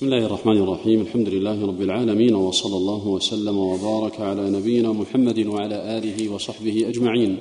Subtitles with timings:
[0.00, 1.00] بسم الله الرحمن الرحيم.
[1.00, 7.36] الحمد لله رب العالمين وصلى الله وسلم وبارك على نبينا محمد وعلى آله وصحبه أجمعين.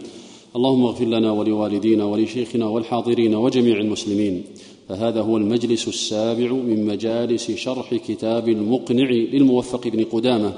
[0.55, 4.43] اللهم اغفر لنا ولوالدينا ولشيخنا والحاضرين وجميع المسلمين.
[4.89, 10.53] فهذا هو المجلس السابع من مجالس شرح كتاب المقنع للموفق بن قدامة.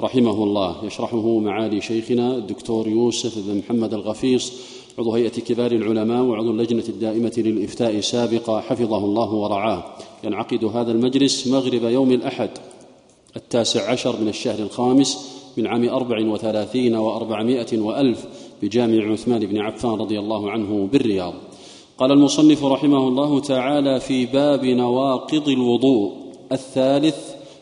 [0.00, 0.84] رحمه الله.
[0.84, 4.52] يشرحه معالي شيخنا الدكتور يوسف بن محمد الغفيص
[4.98, 9.84] عضو هيئة كبار العلماء وعضو اللجنة الدائمة للإفتاء سابقا حفظه الله ورعاه.
[10.24, 12.50] ينعقد هذا المجلس مغرب يوم الأحد
[13.36, 18.26] التاسع عشر من الشهر الخامس من عام أربع وثلاثين وأربعمائة وألف
[18.62, 21.34] بجامع عثمان بن عفان رضي الله عنه بالرياض.
[21.98, 26.12] قال المصنف رحمه الله تعالى في باب نواقض الوضوء
[26.52, 27.16] الثالث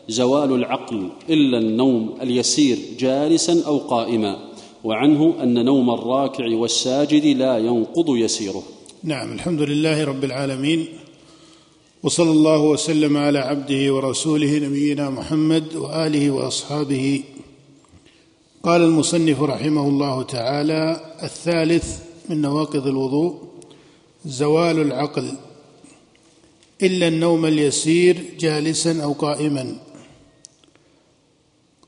[0.09, 4.54] زوال العقل إلا النوم اليسير جالسا أو قائما.
[4.85, 8.63] وعنه أن نوم الراكع والساجد لا ينقض يسيره.
[9.03, 10.85] نعم الحمد لله رب العالمين
[12.03, 17.23] وصلى الله وسلم على عبده ورسوله نبينا محمد وآله وأصحابه.
[18.63, 23.35] قال المصنف رحمه الله تعالى الثالث من نواقض الوضوء
[24.25, 25.31] زوال العقل
[26.83, 29.75] إلا النوم اليسير جالسا أو قائما.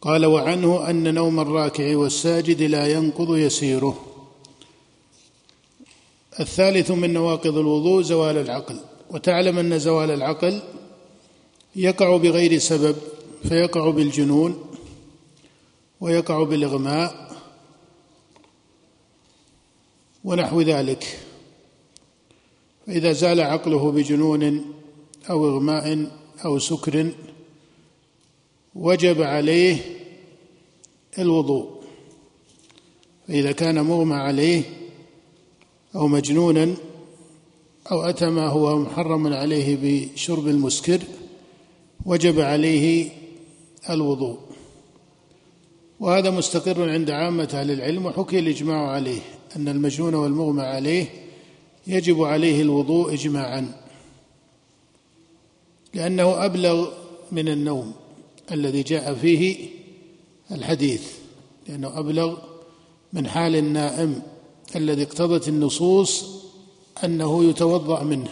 [0.01, 4.05] قال وعنه أن نوم الراكع والساجد لا ينقض يسيره.
[6.39, 8.79] الثالث من نواقض الوضوء زوال العقل.
[9.09, 10.61] وتعلم أن زوال العقل
[11.75, 12.95] يقع بغير سبب
[13.43, 14.63] فيقع بالجنون
[16.01, 17.37] ويقع بالإغماء
[20.23, 21.19] ونحو ذلك.
[22.87, 24.65] فإذا زال عقله بجنون
[25.29, 26.11] أو إغماء
[26.45, 27.11] أو سكر
[28.77, 29.77] وجب عليه
[31.19, 31.77] الوضوء.
[33.27, 34.61] فإذا كان مغمى عليه
[35.95, 36.73] أو مجنونا
[37.91, 40.99] أو أتى ما هو محرم عليه بشرب المسكر
[42.05, 43.09] وجب عليه
[43.89, 44.37] الوضوء.
[45.99, 49.19] وهذا مستقر عند عامة أهل العلم وحكي الإجماع عليه
[49.55, 51.05] أن المجنون والمغمى عليه
[51.87, 53.73] يجب عليه الوضوء إجماعا
[55.93, 56.89] لأنه أبلغ
[57.31, 57.93] من النوم.
[58.51, 59.69] الذي جاء فيه
[60.51, 61.11] الحديث
[61.67, 62.37] لأنه أبلغ
[63.13, 64.21] من حال النائم
[64.75, 66.25] الذي اقتضت النصوص
[67.03, 68.29] أنه يتوضأ منه.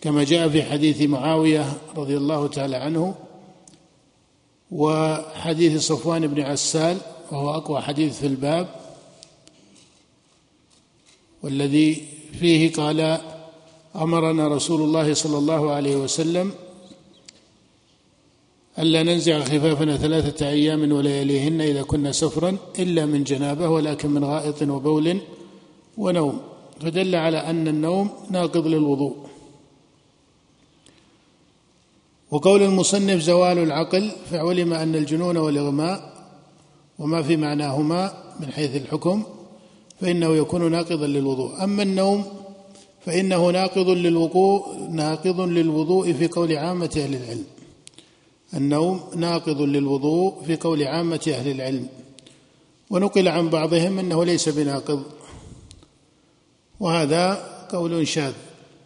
[0.00, 3.14] كما جاء في حديث معاوية رضي الله تعالى عنه
[4.70, 6.98] وحديث صفوان بن عسال
[7.32, 8.68] وهو أقوى حديث في الباب
[11.42, 12.06] والذي
[12.40, 13.20] فيه قال
[13.96, 16.52] أمرنا رسول الله صلى الله عليه وسلم
[18.78, 24.62] ألا ننزع خفافنا ثلاثة أيام ولياليهن إذا كنا سفرا إلا من جنابة ولكن من غائط
[24.62, 25.18] وبول
[25.98, 26.40] ونوم.
[26.80, 29.16] فدل على أن النوم ناقض للوضوء.
[32.30, 36.12] وقول المصنف زوال العقل فعلم أن الجنون والإغماء
[36.98, 39.22] وما في معناهما من حيث الحكم
[40.00, 41.64] فإنه يكون ناقضا للوضوء.
[41.64, 42.24] أما النوم
[43.06, 47.44] فإنه ناقض للوضوء ناقض للوضوء في قول عامة أهل العلم.
[48.54, 51.88] النوم ناقض للوضوء في قول عامة أهل العلم
[52.90, 55.02] ونقل عن بعضهم أنه ليس بناقض.
[56.80, 57.34] وهذا
[57.72, 58.32] قول شاذ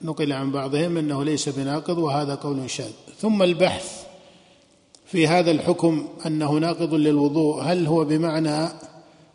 [0.02, 2.90] نقل عن بعضهم أنه ليس بناقض وهذا قول شاذ.
[3.20, 4.06] ثم البحث
[5.06, 8.68] في هذا الحكم أنه ناقض للوضوء هل هو بمعنى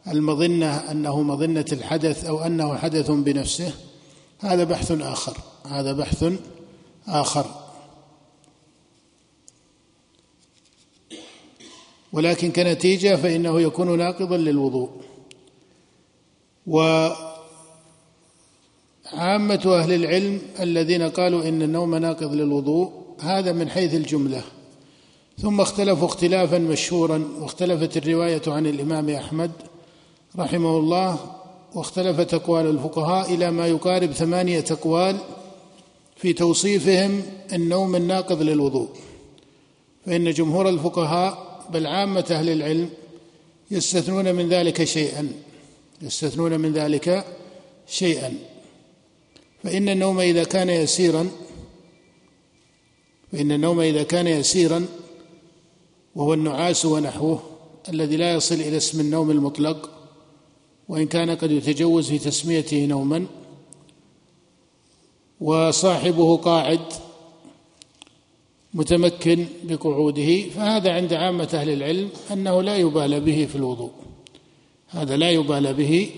[0.07, 3.73] المظنة أنه مظنة الحدث أو أنه حدث بنفسه؟
[4.39, 6.33] هذا بحث آخر هذا بحث
[7.07, 7.60] آخر.
[12.13, 14.89] ولكن كنتيجة فإنه يكون ناقضا للوضوء.
[16.67, 17.15] وعامة
[19.65, 24.43] أهل العلم الذين قالوا إن النوم ناقض للوضوء هذا من حيث الجملة.
[25.41, 29.51] ثم اختلفوا اختلافا مشهورا واختلفت الرواية عن الإمام أحمد
[30.39, 31.19] رحمه الله
[31.75, 35.17] واختلفت أقوال الفقهاء إلى ما يقارب ثمانية أقوال
[36.15, 37.21] في توصيفهم
[37.53, 38.89] النوم الناقض للوضوء.
[40.05, 42.89] فإن جمهور الفقهاء بل عامة أهل العلم
[43.71, 45.31] يستثنون من ذلك شيئا.
[46.01, 47.25] يستثنون من ذلك
[47.87, 48.33] شيئا.
[49.63, 51.31] فإن النوم إذا كان يسيرا
[53.31, 54.85] فإن النوم إذا كان يسيرا
[56.15, 57.43] وهو النعاس ونحوه
[57.89, 59.89] الذي لا يصل إلى اسم النوم المطلق
[60.89, 63.25] وإن كان قد يتجوز في تسميته نوما
[65.41, 66.79] وصاحبه قاعد
[68.73, 73.91] متمكن بقعوده فهذا عند عامة أهل العلم أنه لا يبالى به في الوضوء.
[74.87, 76.09] هذا لا يبالى به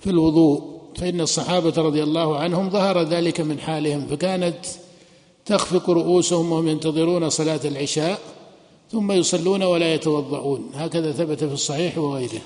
[0.00, 0.78] في الوضوء.
[0.96, 4.66] فإن الصحابة رضي الله عنهم ظهر ذلك من حالهم فكانت
[5.46, 8.20] تخفق رؤوسهم وهم ينتظرون صلاة العشاء
[8.92, 10.70] ثم يصلون ولا يتوضؤون.
[10.74, 12.40] هكذا ثبت في الصحيح وغيره.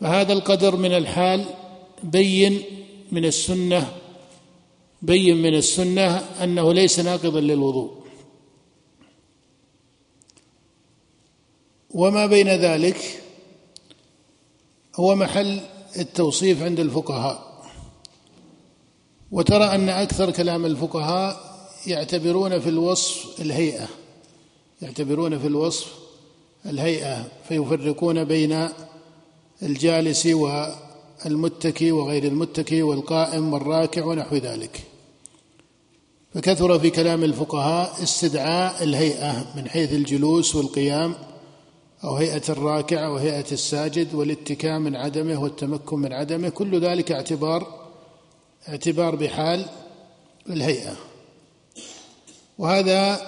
[0.00, 1.44] فهذا القدر من الحال
[2.02, 2.62] بين
[3.12, 3.92] من السنة
[5.02, 8.06] بين من السنة أنه ليس ناقضا للوضوء.
[11.90, 13.22] وما بين ذلك
[14.96, 15.60] هو محل
[15.96, 17.46] التوصيف عند الفقهاء.
[19.32, 21.56] وترى أن أكثر كلام الفقهاء
[21.86, 23.88] يعتبرون في الوصف الهيئة
[24.82, 25.92] يعتبرون في الوصف
[26.66, 28.68] الهيئة فيفرقون بين
[29.62, 30.26] الجالس
[31.24, 34.84] والمتكي وغير المتكي والقائم والراكع ونحو ذلك.
[36.34, 41.14] فكثر في كلام الفقهاء استدعاء الهيئة من حيث الجلوس والقيام
[42.04, 47.86] أو هيئة الراكع أو هيئة الساجد والاتكاء من عدمه والتمكن من عدمه كل ذلك اعتبار
[48.68, 49.66] اعتبار بحال
[50.50, 50.96] الهيئة.
[52.58, 53.20] وهذا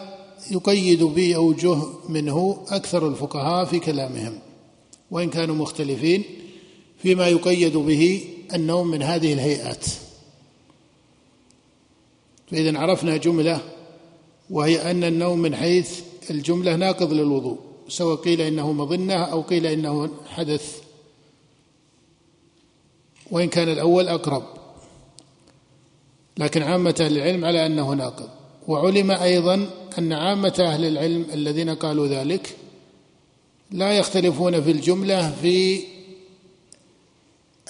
[0.51, 1.77] يقيد به أوجه
[2.09, 4.39] منه أكثر الفقهاء في كلامهم
[5.11, 6.25] وإن كانوا مختلفين
[6.99, 8.25] فيما يقيد به
[8.55, 9.87] النوم من هذه الهيئات.
[12.51, 13.61] فإذا عرفنا جملة
[14.51, 16.01] وهي أن النوم من حيث
[16.31, 17.59] الجملة ناقض للوضوء
[17.89, 20.81] سواء قيل إنه مظنة أو قيل إنه حدث.
[23.31, 24.43] وإن كان الأول أقرب.
[26.39, 28.29] لكن عامة أهل العلم على أنه ناقض.
[28.69, 32.57] وعلم أيضا أن عامة أهل العلم الذين قالوا ذلك
[33.71, 35.83] لا يختلفون في الجملة في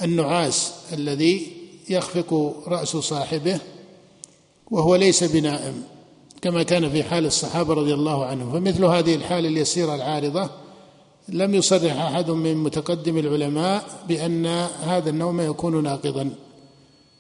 [0.03, 1.53] النعاس الذي
[1.91, 3.61] يخفق رأس صاحبه
[4.71, 5.83] وهو ليس بنائم
[6.43, 8.53] كما كان في حال الصحابة رضي الله عنهم.
[8.53, 10.51] فمثل هذه الحالة اليسيرة العارضة
[11.29, 14.47] لم يصرح أحد من متقدم العلماء بأن
[14.83, 16.31] هذا النوم يكون ناقضا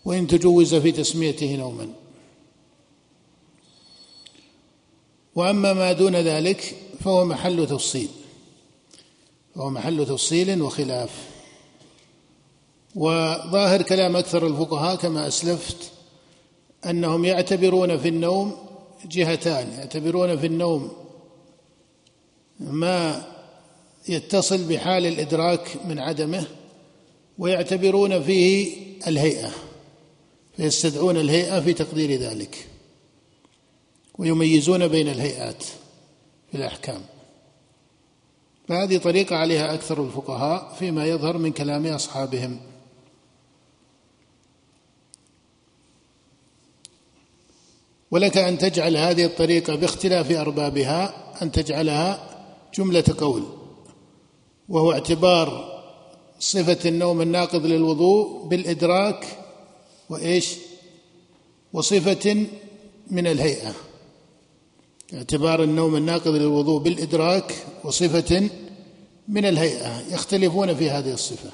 [0.04, 1.88] وإن تجوز في تسميته نوما.
[5.34, 8.08] وأما ما دون ذلك فهو محل تفصيل
[9.54, 11.37] فهو محل تفصيل وخلاف.
[12.98, 15.76] وظاهر كلام أكثر الفقهاء كما أسلفت
[16.86, 18.56] أنهم يعتبرون في النوم
[19.04, 20.92] جهتان يعتبرون في النوم
[22.60, 23.26] ما
[24.08, 26.44] يتصل بحال الإدراك من عدمه
[27.38, 29.50] ويعتبرون فيه الهيئة
[30.56, 32.66] فيستدعون الهيئة في تقدير ذلك
[34.18, 35.62] ويميزون بين الهيئات
[36.50, 37.00] في الأحكام.
[38.68, 42.67] فهذه طريقة عليها أكثر الفقهاء فيما يظهر من كلام أصحابهم.
[48.10, 52.28] ولك أن تجعل هذه الطريقة باختلاف أربابها أن تجعلها
[52.74, 53.42] جملة قول
[54.68, 55.78] وهو اعتبار
[56.40, 59.38] صفة النوم الناقض للوضوء بالإدراك
[60.10, 60.54] وإيش؟
[61.72, 62.46] وصفة
[63.10, 63.74] من الهيئة.
[65.14, 68.50] اعتبار النوم الناقض للوضوء بالإدراك وصفة
[69.28, 70.14] من الهيئة.
[70.14, 71.50] يختلفون في هذه الصفة.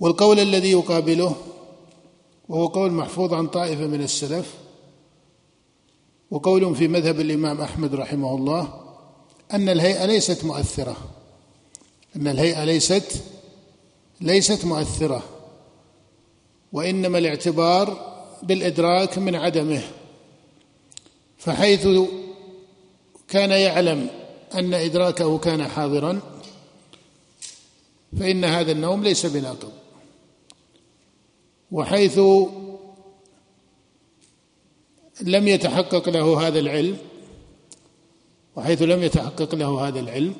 [0.00, 1.36] والقول الذي يقابله
[2.48, 4.54] وهو قول محفوظ عن طائفة من السلف
[6.32, 8.80] وقول في مذهب الإمام أحمد رحمه الله
[9.52, 10.96] أن الهيئة ليست مؤثرة.
[12.16, 13.22] أن الهيئة ليست
[14.20, 15.22] ليست مؤثرة.
[16.72, 19.82] وإنما الاعتبار بالإدراك من عدمه.
[21.38, 21.88] فحيث
[23.28, 24.10] كان يعلم
[24.54, 26.20] أن إدراكه كان حاضرا
[28.20, 29.72] فإن هذا النوم ليس بناقض.
[31.72, 32.20] وحيث
[35.22, 36.96] لم يتحقق له هذا العلم
[38.56, 40.34] وحيث لم يتحقق له هذا العلم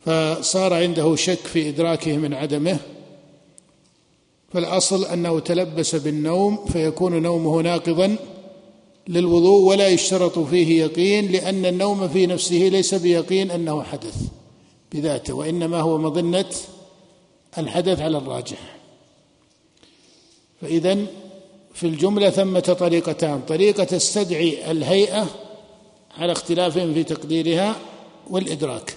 [0.00, 2.78] فصار عنده شك في إدراكه من عدمه
[4.52, 8.16] فالأصل أنه تلبس بالنوم فيكون نومه ناقضا
[9.08, 14.16] للوضوء ولا يشترط فيه يقين لأن النوم في نفسه ليس بيقين أنه حدث
[14.92, 16.50] بذاته وإنما هو مظنة
[17.58, 18.76] الحدث على الراجح.
[20.60, 21.06] فإذا
[21.74, 25.26] في الجملة ثمة طريقتان طريقة تستدعي الهيئة
[26.18, 27.76] على اختلافهم في تقديرها
[28.30, 28.94] والإدراك.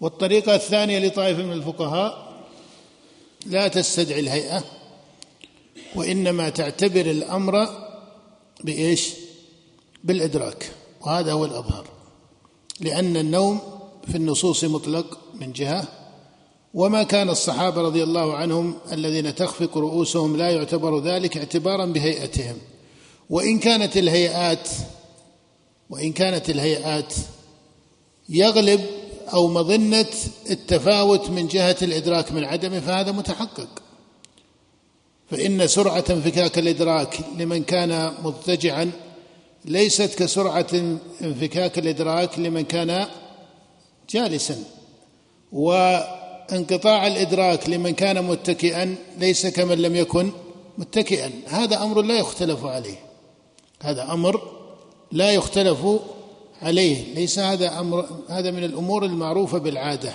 [0.00, 2.34] والطريقة الثانية لطائفة من الفقهاء
[3.46, 4.64] لا تستدعي الهيئة
[5.94, 7.68] وإنما تعتبر الأمر
[8.64, 9.10] بإيش؟
[10.04, 10.70] بالإدراك.
[11.00, 11.86] وهذا هو الأظهر.
[12.80, 13.60] لأن النوم
[14.08, 15.88] في النصوص مطلق من جهة
[16.74, 22.56] وما كان الصحابة رضي الله عنهم الذين تخفق رؤوسهم لا يعتبر ذلك اعتبارا بهيئتهم.
[23.30, 24.68] وإن كانت الهيئات
[25.90, 27.14] وإن كانت الهيئات
[28.28, 28.84] يغلب
[29.32, 30.06] أو مظنة
[30.50, 33.68] التفاوت من جهة الإدراك من عدمه فهذا متحقق.
[35.30, 38.90] فإن سرعة انفكاك الإدراك لمن كان مضطجعا
[39.64, 40.66] ليست كسرعة
[41.22, 43.06] انفكاك الإدراك لمن كان
[44.10, 44.64] جالسا.
[46.52, 50.30] وانقطاع الإدراك لمن كان متكئا ليس كمن لم يكن
[50.78, 51.30] متكئا.
[51.46, 52.98] هذا أمر لا يختلف عليه.
[53.82, 54.40] هذا أمر
[55.12, 55.78] لا يختلف
[56.62, 57.14] عليه.
[57.14, 60.12] ليس هذا أمر هذا من الأمور المعروفة بالعادة.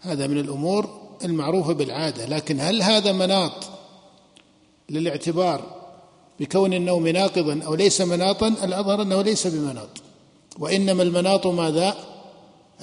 [0.00, 0.88] هذا من الأمور
[1.24, 2.26] المعروفة بالعادة.
[2.26, 3.52] لكن هل هذا مناط
[4.90, 5.62] للاعتبار
[6.40, 9.88] بكون النوم ناقضا أو ليس مناطا؟ الأظهر أنه ليس بمناط.
[10.58, 12.17] وإنما المناط ماذا؟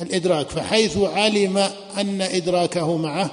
[0.02, 1.58] الإدراك فحيث علم
[1.98, 3.32] أن إدراكه معه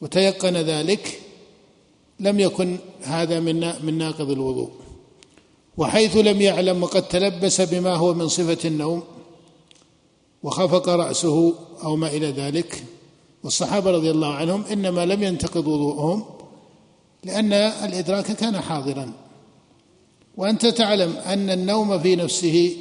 [0.00, 1.20] وتيقن ذلك
[2.20, 4.70] لم يكن هذا من من ناقض الوضوء.
[5.76, 9.02] وحيث لم يعلم وقد تلبس بما هو من صفة النوم
[10.42, 12.84] وخفق رأسه أو ما إلى ذلك.
[13.44, 16.24] والصحابة رضي الله عنهم إنما لم ينتقض وضوءهم
[17.24, 19.12] لأن الإدراك كان حاضرا.
[20.36, 22.76] وأنت تعلم أن النوم في نفسه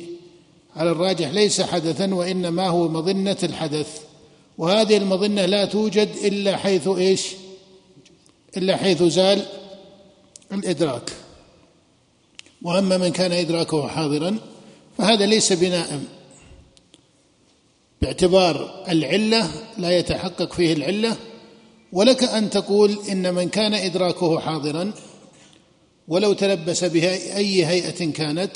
[0.76, 4.02] على الراجح ليس حدثا وإنما هو مظنة الحدث.
[4.58, 7.28] وهذه المظنة لا توجد إلا حيث إيش؟
[8.58, 9.46] إلا حيث زال
[10.52, 11.12] الإدراك.
[12.62, 14.38] وأما من كان إدراكه حاضرا
[14.98, 16.08] فهذا ليس بنائم
[18.02, 21.18] باعتبار العلة لا يتحقق فيه العلة.
[21.92, 24.92] ولك أن تقول إن من كان إدراكه حاضرا
[26.08, 28.52] ولو تلبس بها أي هيئة كانت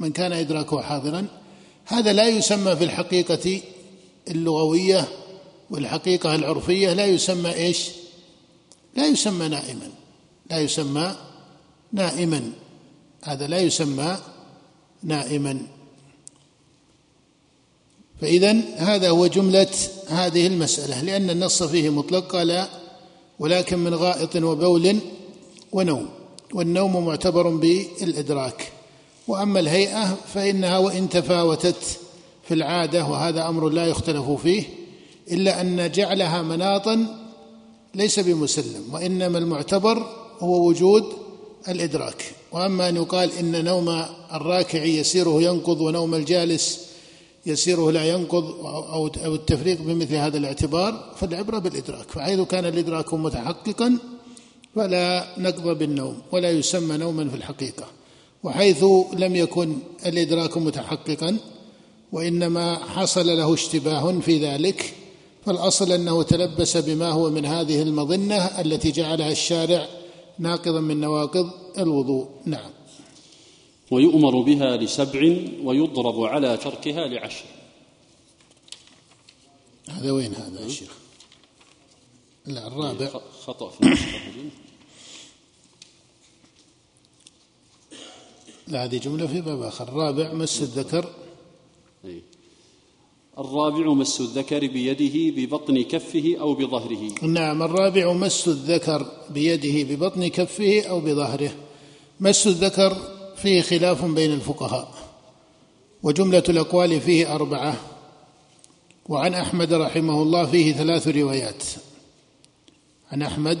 [0.00, 1.26] من كان إدراكه حاضرا
[1.84, 3.60] هذا لا يسمى في الحقيقة
[4.30, 5.08] اللغوية
[5.70, 7.88] والحقيقة العرفية لا يسمى إيش؟
[8.96, 9.90] لا يسمى نائما
[10.50, 11.16] لا يسمى
[11.92, 12.52] نائما.
[13.22, 14.18] هذا لا يسمى
[15.02, 15.66] نائما.
[18.20, 19.70] فإذا هذا هو جملة
[20.08, 22.66] هذه المسألة لأن النص فيه مطلق قال
[23.38, 24.98] ولكن من غائط وبول
[25.72, 26.08] ونوم
[26.54, 28.72] والنوم معتبر بالإدراك.
[29.28, 31.98] وأما الهيئة فإنها وإن تفاوتت
[32.48, 34.64] في العادة وهذا أمر لا يختلف فيه
[35.30, 37.06] إلا أن جعلها مناطا
[37.94, 40.06] ليس بمسلم وإنما المعتبر
[40.40, 41.04] هو وجود
[41.68, 42.24] الإدراك.
[42.52, 46.80] وأما أن يقال إن نوم الراكع يسيره ينقض ونوم الجالس
[47.46, 52.10] يسيره لا ينقض أو أو التفريق بمثل هذا الاعتبار فالعبرة بالإدراك.
[52.10, 53.98] فحيث كان الإدراك متحققا
[54.76, 57.84] فلا نقض بالنوم ولا يسمى نوما في الحقيقة.
[58.44, 61.38] وحيث لم يكن الإدراك متحققا
[62.12, 64.94] وإنما حصل له اشتباه في ذلك
[65.46, 69.88] فالأصل أنه تلبس بما هو من هذه المظنة التي جعلها الشارع
[70.38, 72.28] ناقضا من نواقض الوضوء.
[72.44, 72.70] نعم.
[73.90, 77.44] ويؤمر بها لسبع ويضرب على تركها لعشر.
[79.90, 80.92] هذا وين هذا يا شيخ؟
[82.46, 83.20] لا الرابع.
[83.46, 84.18] خطأ في النسخة
[88.68, 89.88] لا هذه جملة في باب آخر.
[89.88, 91.08] الرابع مس الذكر.
[92.04, 92.22] أي.
[93.38, 97.14] الرابع مس الذكر بيده ببطن كفه أو بظهره.
[97.22, 101.50] نعم الرابع مس الذكر بيده ببطن كفه أو بظهره.
[102.20, 102.96] مس الذكر
[103.36, 104.94] فيه خلاف بين الفقهاء
[106.02, 107.76] وجملة الأقوال فيه أربعة.
[109.08, 111.62] وعن أحمد رحمه الله فيه ثلاث روايات.
[113.12, 113.58] عن أحمد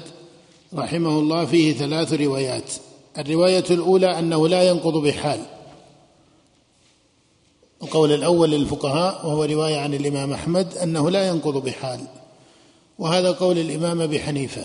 [0.74, 2.72] رحمه الله فيه ثلاث روايات.
[3.18, 5.46] الرواية الأولى أنه لا ينقض بحال.
[7.82, 12.06] القول الأول للفقهاء وهو رواية عن الإمام أحمد أنه لا ينقض بحال.
[12.98, 14.64] وهذا قول الإمام أبي حنيفة.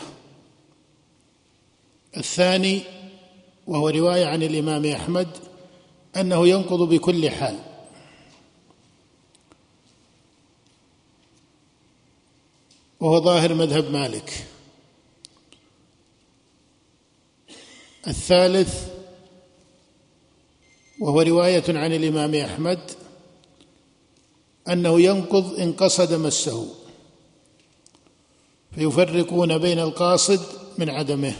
[2.17, 2.81] الثاني
[3.67, 5.27] وهو رواية عن الإمام أحمد
[6.17, 7.59] أنه ينقض بكل حال.
[12.99, 14.45] وهو ظاهر مذهب مالك.
[18.09, 18.87] الثالث
[20.99, 22.79] وهو رواية عن الإمام أحمد
[24.67, 26.75] أنه ينقض إن قصد مسه
[28.75, 30.39] فيفرقون بين القاصد
[30.77, 31.35] من عدمه.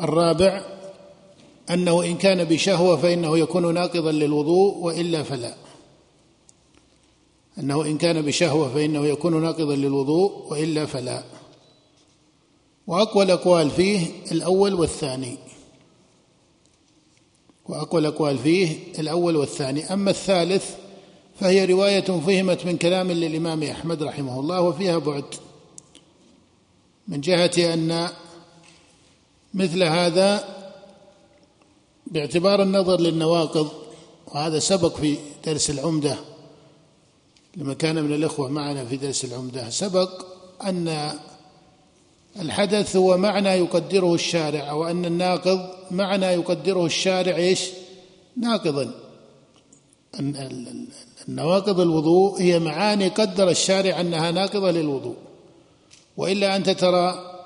[0.00, 0.64] الرابع
[1.70, 5.69] أنه إن كان بشهوة فإنه يكون ناقضا للوضوء وإلا فلا.
[7.58, 11.24] أنه إن كان بشهوة فإنه يكون ناقضا للوضوء وإلا فلا.
[12.86, 15.38] وأقوى الأقوال فيه الأول والثاني.
[17.68, 19.92] وأقوى الأقوال فيه الأول والثاني.
[19.92, 20.74] أما الثالث
[21.40, 25.24] فهي رواية فهمت من كلام للإمام أحمد رحمه الله وفيها بعد.
[27.08, 28.08] من جهة أن
[29.54, 30.44] مثل هذا
[32.06, 33.68] باعتبار النظر للنواقض
[34.26, 35.16] وهذا سبق في
[35.46, 36.29] درس العمدة.
[37.56, 40.26] لما كان من الإخوة معنا في درس العمدة سبق
[40.64, 41.10] أن
[42.40, 47.70] الحدث هو معنى يقدره الشارع أو أن الناقض معنى يقدره الشارع إيش؟
[48.36, 48.94] ناقضا.
[51.28, 55.16] النواقض الوضوء هي معاني قدر الشارع أنها ناقضة للوضوء.
[56.16, 57.36] وإلا أنت ترى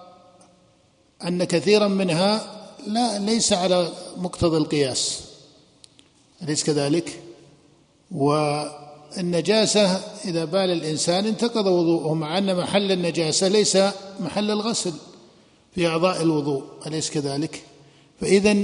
[1.24, 5.24] أن كثيرا منها لا ليس على مقتضى القياس.
[6.42, 7.22] أليس كذلك؟
[9.16, 13.78] والنجاسة إذا بال الإنسان انتقض وضوءه مع أن محل النجاسة ليس
[14.20, 14.92] محل الغسل
[15.74, 17.62] في أعضاء الوضوء أليس كذلك؟
[18.20, 18.56] فإذا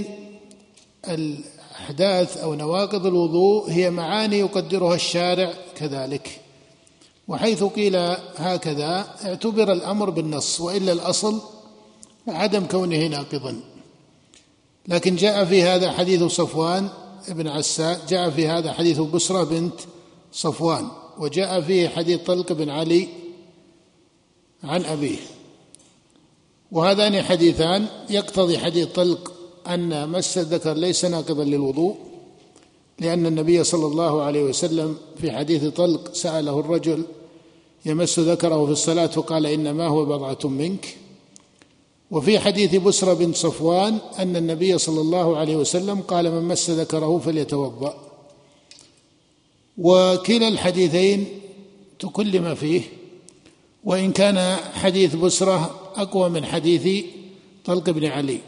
[1.09, 6.41] الأحداث أو نواقض الوضوء هي معاني يقدرها الشارع كذلك
[7.29, 7.97] وحيث قيل
[8.37, 11.41] هكذا اعتبر الأمر بالنص وإلا الأصل
[12.29, 13.61] عدم كونه ناقضا
[14.89, 16.89] لكن جاء في هذا حديث صفوان
[17.29, 19.81] بن عساء جاء في هذا حديث بسرة بنت
[20.33, 23.09] صفوان وجاء فيه حديث طلق بن علي
[24.65, 25.19] عن أبيه.
[26.73, 29.33] وهذان حديثان يقتضي حديث طلق
[29.67, 31.97] أن مس الذكر ليس ناقضا للوضوء
[32.99, 37.05] لأن النبي صلى الله عليه وسلم في حديث طلق سأله الرجل
[37.87, 40.97] يمس ذكره في الصلاة فقال إنما هو بضعة منك.
[42.11, 47.19] وفي حديث بسرى بن صفوان أن النبي صلى الله عليه وسلم قال من مس ذكره
[47.19, 48.10] فليتوضأ.
[49.81, 51.27] وكلا الحديثين
[51.99, 52.83] تكلم فيه
[53.85, 57.05] وإن كان حديث بسرة أقوى من حديث
[57.65, 58.39] طلق بن علي.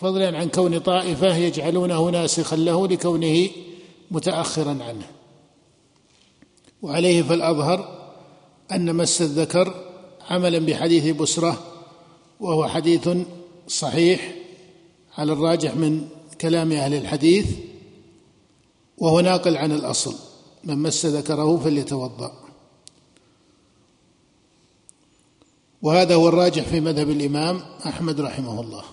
[0.00, 3.48] فضلا عن كون طائفة يجعلونه ناسخا له لكونه
[4.10, 5.06] متأخرا عنه.
[6.82, 8.10] وعليه فالأظهر
[8.72, 9.74] أن مس الذكر
[10.30, 11.64] عملا بحديث بسرة
[12.40, 13.08] وهو حديث
[13.68, 14.34] صحيح
[15.18, 16.08] على الراجح من
[16.40, 17.46] كلام أهل الحديث
[18.98, 20.29] وهو ناقل عن الأصل.
[20.64, 22.32] من مس ذكره فليتوضأ.
[25.82, 28.84] وهذا هو الراجح في مذهب الإمام أحمد رحمه الله.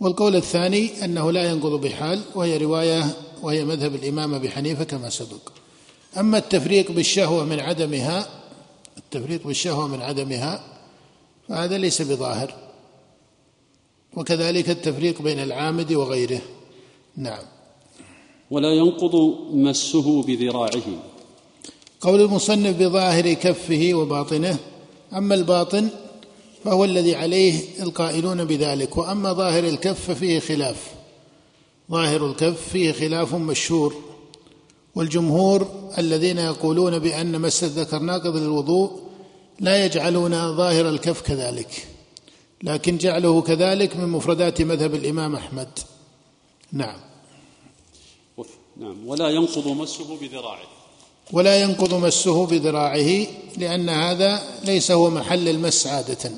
[0.00, 5.48] والقول الثاني أنه لا ينقض بحال وهي رواية وهي مذهب الإمام أبي حنيفة كما سبق.
[6.18, 8.28] أما التفريق بالشهوة من عدمها
[8.98, 10.64] التفريط بالشهوة من عدمها
[11.48, 12.54] فهذا ليس بظاهر.
[14.16, 16.40] وكذلك التفريق بين العامد وغيره.
[17.16, 17.53] نعم.
[18.50, 20.82] ولا ينقض مسه بذراعه.
[22.00, 24.58] قول المصنف بظاهر كفه وباطنه
[25.12, 25.88] أما الباطن
[26.64, 30.94] فهو الذي عليه القائلون بذلك وأما ظاهر الكف ففيه خلاف.
[31.90, 33.94] ظاهر الكف فيه خلاف مشهور.
[34.94, 38.90] والجمهور الذين يقولون بأن مس الذكر ناقض للوضوء
[39.60, 41.86] لا يجعلون ظاهر الكف كذلك
[42.62, 45.68] لكن جعله كذلك من مفردات مذهب الإمام أحمد.
[46.72, 47.13] نعم.
[48.76, 49.08] نعم.
[49.08, 50.66] ولا ينقض مسه بذراعه.
[51.32, 56.30] ولا ينقض مسه بذراعه لأن هذا ليس هو محل المس عادة.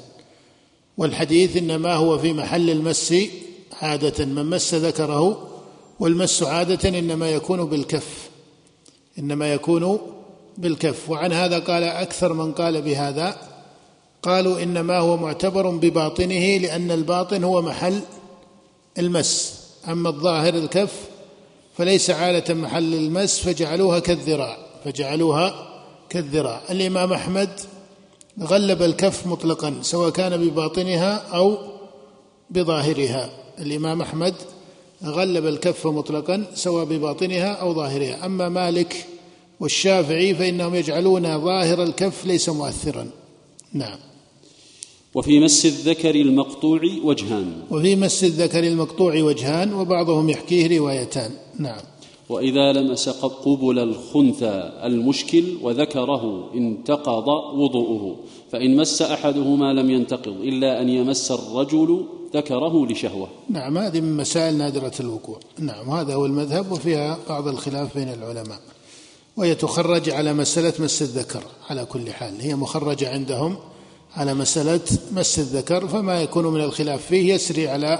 [0.99, 3.15] والحديث إنما هو في محل المس
[3.83, 4.25] عادة.
[4.25, 5.49] من مس ذكره
[6.01, 8.29] والمس عادة إنما يكون بالكف.
[9.19, 9.99] إنما يكون
[10.59, 11.11] بالكف.
[11.11, 13.37] وعن هذا قال أكثر من قال بهذا.
[14.23, 18.01] قالوا إنما هو معتبر بباطنه لأن الباطن هو محل
[18.99, 19.61] المس.
[19.89, 21.16] أما الظاهر الكف
[21.79, 25.69] فليس عالة محل المس فجعلوها كالذراع فجعلوها
[26.09, 26.63] كالذراع.
[26.71, 27.51] الإمام أحمد
[28.43, 31.59] غلب الكف مطلقا سواء كان بباطنها أو
[32.51, 33.31] بظاهرها.
[33.59, 34.35] الإمام أحمد
[35.05, 38.27] غلب الكف مطلقا سواء بباطنها أو ظاهرها.
[38.27, 39.07] أما مالك
[39.61, 43.11] والشافعي فإنهم يجعلون ظاهر الكف ليس مؤثرا.
[43.73, 43.99] نعم.
[45.15, 47.53] وفي مس الذكر المقطوع وجهان.
[47.71, 51.31] وفي مس الذكر المقطوع وجهان وبعضهم يحكيه روايتان.
[51.59, 51.81] نعم.
[52.29, 58.17] وإذا لمس قبل الخنثى المشكل وذكره انتقض وضوءه
[58.53, 63.29] فإن مس أحدهما لم ينتقض إلا أن يمس الرجل ذكره لشهوة.
[63.51, 65.41] نعم هذه من مسائل نادرة الوقوع.
[65.59, 68.59] نعم هذا هو المذهب وفيها بعض الخلاف بين العلماء.
[69.37, 72.41] وهي تخرج على مسألة مس الذكر على كل حال.
[72.41, 73.57] هي مخرجة عندهم
[74.15, 74.81] على مسألة
[75.13, 77.99] مس الذكر فما يكون من الخلاف فيه يسري على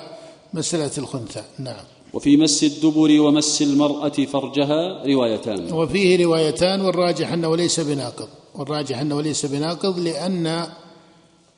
[0.55, 1.43] مسألة الخنثى.
[1.59, 1.85] نعم.
[2.17, 5.73] وفي مس الدبر ومس المرأة فرجها روايتان.
[5.73, 8.29] وفيه روايتان والراجح أنه ليس بناقض.
[8.55, 10.67] والراجح أنه ليس بناقض لأن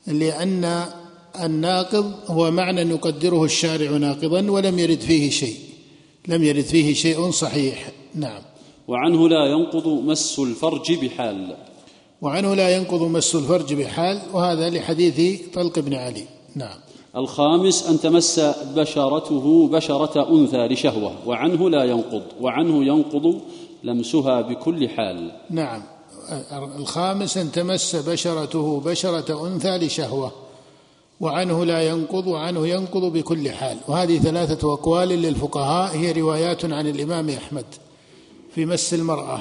[0.07, 0.85] لأن
[1.43, 5.55] الناقض هو معنى يقدره الشارع ناقضا ولم يرد فيه شيء.
[6.27, 7.91] لم يرد فيه شيء صحيح.
[8.15, 8.41] نعم.
[8.87, 11.55] وعنه لا ينقض مس الفرج بحال.
[12.21, 16.25] وعنه لا ينقض مس الفرج بحال وهذا لحديث طلق بن علي.
[16.55, 16.79] نعم.
[17.15, 18.39] الخامس أن تمس
[18.75, 23.41] بشرته بشرة أنثى لشهوة وعنه لا ينقض وعنه ينقض
[23.83, 25.31] لمسها بكل حال.
[25.49, 25.81] نعم.
[26.77, 30.31] الخامس أن تمس بشرته بشرة أنثى لشهوة
[31.21, 33.77] وعنه لا ينقض وعنه ينقض بكل حال.
[33.87, 37.65] وهذه ثلاثة أقوال للفقهاء هي روايات عن الإمام أحمد
[38.55, 39.39] في مس المرأة.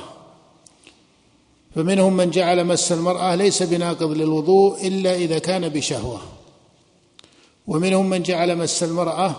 [1.74, 6.18] فمنهم من جعل مس المرأة ليس بناقض للوضوء إلا إذا كان بشهوة.
[7.68, 9.30] ومنهم من جعل مس المرأة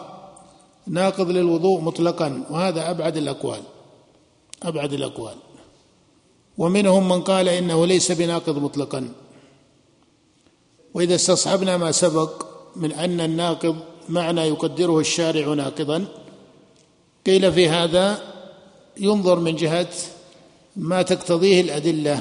[0.88, 3.62] ناقض للوضوء مطلقا وهذا أبعد الأقوال
[4.64, 5.36] أبعد الأقوال.
[6.58, 9.14] ومنهم من قال إنه ليس بناقض مطلقا.
[10.94, 13.76] وإذا استصحبنا ما سبق من أن الناقض
[14.10, 16.06] معنى يقدره الشارع ناقضا
[17.26, 18.06] قيل في هذا
[18.98, 19.90] ينظر من جهة
[20.76, 22.20] ما تقتضيه الأدلة.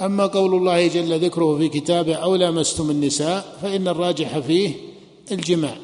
[0.00, 4.74] أما قول الله جل ذكره في كتابه أو لامستم النساء فإن الراجح فيه
[5.32, 5.76] الجماع.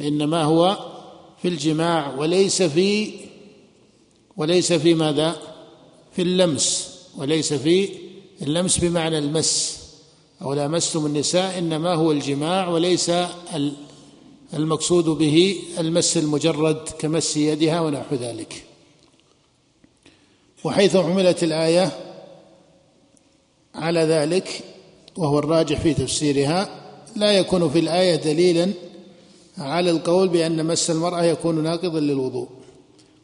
[0.00, 0.78] إنما هو
[1.42, 3.10] في الجماع وليس في
[4.36, 5.36] وليس في ماذا؟
[6.16, 6.96] في اللمس.
[7.16, 7.88] وليس في
[8.42, 9.80] اللمس بمعنى المس.
[10.42, 13.12] أو لامستم النساء إنما هو الجماع وليس
[14.54, 18.64] المقصود به المس المجرد كمس يدها ونحو ذلك.
[20.64, 22.09] وحيث حملت الآية
[23.74, 24.60] على ذلك
[25.16, 26.68] وهو الراجح في تفسيرها
[27.16, 28.70] لا يكون في الآية دليلا
[29.58, 32.48] على القول بأن مس المرأة يكون ناقضا للوضوء.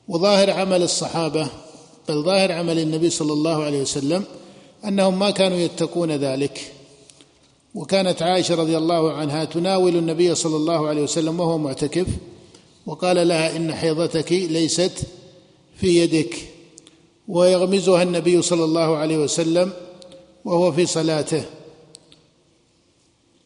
[0.09, 1.49] وظاهر عمل الصحابة
[2.09, 4.25] بل ظاهر عمل النبي صلى الله عليه وسلم
[4.85, 6.73] أنهم ما كانوا يتقون ذلك.
[7.75, 12.07] وكانت عائشة رضي الله عنها تناول النبي صلى الله عليه وسلم وهو معتكف
[12.87, 14.93] وقال لها إن حيضتك ليست
[15.77, 16.37] في يدك
[17.29, 19.73] ويغمزها النبي صلى الله عليه وسلم
[20.47, 21.43] وهو في صلاته.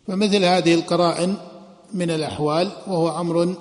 [0.07, 1.35] فمثل هذه القرائن
[1.95, 3.55] من الأحوال وهو أمر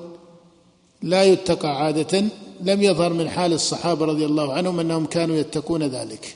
[1.02, 2.24] لا يتقى عادة
[2.62, 6.36] لم يظهر من حال الصحابة رضي الله عنهم أنهم كانوا يتقون ذلك.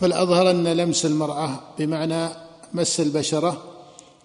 [0.00, 2.28] فالأظهر أن لمس المرأة بمعنى
[2.74, 3.62] مس البشرة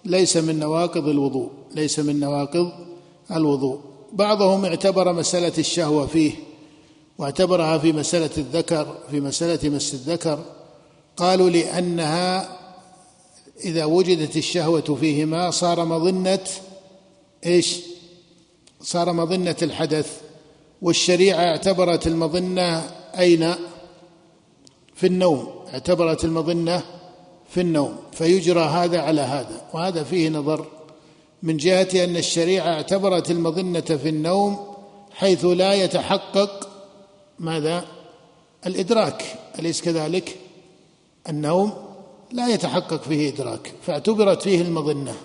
[0.06, 2.71] ليس من نواقض الوضوء ليس من نواقض
[3.32, 3.80] الوضوء.
[4.13, 6.32] بعضهم اعتبر مسألة الشهوة فيه
[7.17, 10.39] واعتبرها في مسألة الذكر في مسألة مس الذكر.
[11.17, 12.58] قالوا لأنها
[13.65, 16.47] إذا وجدت الشهوة فيهما صار مظنة
[17.45, 17.80] إيش؟
[18.82, 20.21] صار مظنة الحدث
[20.82, 23.56] والشريعة اعتبرت المظنة أين؟
[24.95, 26.84] في النوم اعتبرت المظنة
[27.50, 30.65] في النوم فيجرى هذا على هذا وهذا فيه نظر
[31.43, 34.76] من جهة أن الشريعة اعتبرت المظنة في النوم
[35.12, 36.69] حيث لا يتحقق
[37.39, 37.86] ماذا؟
[38.67, 39.24] الإدراك
[39.60, 40.38] أليس كذلك؟
[41.30, 41.74] النوم
[42.32, 45.16] لا يتحقق فيه إدراك فاعتبرت فيه المظنة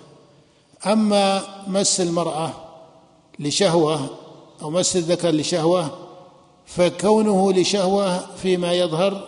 [0.85, 2.53] أما مس المرأة
[3.39, 4.09] لشهوة
[4.61, 5.97] أو مس الذكر لشهوة
[6.65, 9.27] فكونه لشهوة فيما يظهر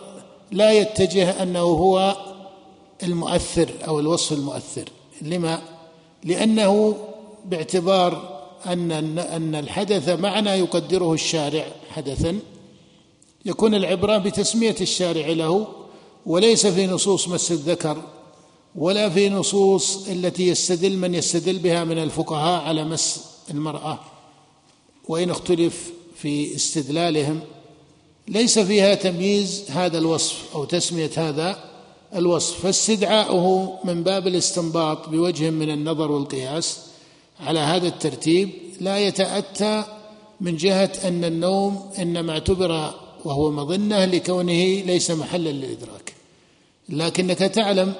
[0.52, 2.16] لا يتجه أنه هو
[3.02, 4.84] المؤثر أو الوصف المؤثر
[5.22, 5.62] لما؟
[6.24, 6.96] لأنه
[7.44, 12.38] باعتبار أن أن الحدث معنى يقدره الشارع حدثا
[13.44, 15.66] يكون العبرة بتسمية الشارع له
[16.26, 18.02] وليس في نصوص مس الذكر
[18.74, 23.98] ولا في نصوص التي يستدل من يستدل بها من الفقهاء على مس المرأة
[25.08, 27.40] وإن اختلف في استدلالهم.
[28.28, 31.58] ليس فيها تمييز هذا الوصف أو تسمية هذا
[32.14, 36.78] الوصف فاستدعاؤه من باب الاستنباط بوجه من النظر والقياس
[37.40, 39.84] على هذا الترتيب لا يتأتى
[40.40, 46.14] من جهة أن النوم إنما اعتبر وهو مظنة لكونه ليس محلا للإدراك.
[46.88, 47.94] لكنك تعلم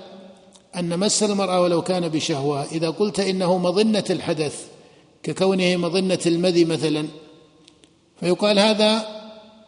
[0.77, 4.67] أن مس المرأة ولو كان بشهوة إذا قلت إنه مظنة الحدث
[5.23, 7.09] ككونه مظنة المذي مثلا
[8.21, 9.21] فيقال هذا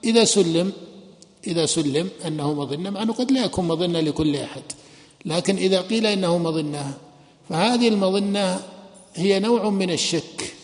[0.04, 0.72] إذا سلم
[1.46, 4.62] إذا سلم أنه مظنة مع أنه قد لا يكون مظنة لكل أحد.
[5.24, 6.94] لكن إذا قيل إنه مظنة
[7.48, 8.60] فهذه المظنة
[9.14, 10.54] هي نوع من الشك.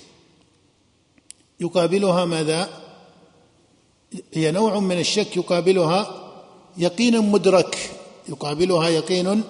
[1.60, 2.87] يقابلها ماذا؟
[4.32, 6.24] هي نوع من الشك يقابلها
[6.76, 7.90] يقين مدرك
[8.28, 9.42] يقابلها يقين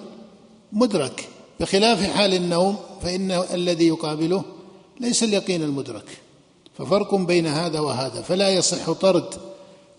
[0.71, 1.27] مدرك.
[1.59, 4.43] بخلاف حال النوم فإن الذي يقابله
[4.99, 6.05] ليس اليقين المدرك.
[6.77, 8.21] ففرق بين هذا وهذا.
[8.21, 9.33] فلا يصح طرد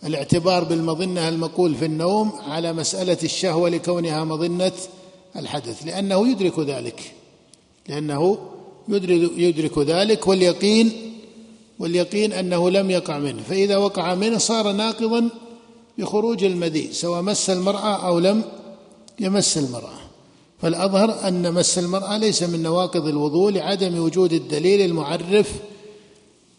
[0.04, 4.72] الاعتبار بالمظنة المقول في النوم على مسألة الشهوة لكونها مظنة
[5.36, 7.14] الحدث لأنه يدرك ذلك.
[7.88, 8.38] لأنه
[9.36, 11.09] يدرك ذلك واليقين
[11.80, 15.28] واليقين أنه لم يقع منه فإذا وقع منه صار ناقضا
[15.98, 18.42] بخروج المذي سواء مس المرأة أو لم
[19.20, 20.00] يمس المرأة.
[20.62, 25.52] فالأظهر أن مس المرأة ليس من نواقض الوضوء لعدم وجود الدليل المعرف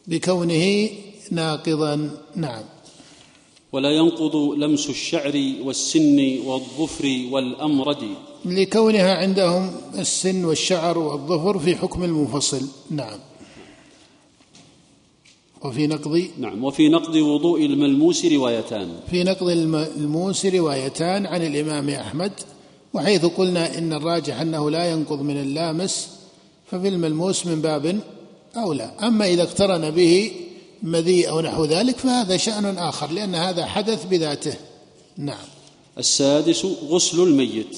[0.07, 0.89] بكونه
[1.31, 2.12] ناقضا.
[2.36, 2.63] نعم.
[3.71, 8.03] ولا ينقض لمس الشعر والسن والظفر والأمرد.
[8.45, 12.67] لكونها عندهم السن والشعر والظفر في حكم المنفصل.
[12.89, 13.19] نعم.
[15.63, 18.89] وفي نقض نعم وفي نقض وضوء الملموس روايتان.
[19.12, 22.32] في نقض الملموس روايتان عن الإمام أحمد
[22.93, 26.10] وحيث قلنا إن الراجح أنه لا ينقض من اللامس
[26.71, 28.00] ففي الملموس من باب
[28.58, 28.91] أولى.
[29.04, 30.32] أما إذا اقترن به
[30.84, 34.54] مذي أو نحو ذلك فهذا شأن آخر لأن هذا حدث بذاته.
[35.17, 35.45] نعم.
[35.97, 37.78] السادس غسل الميت.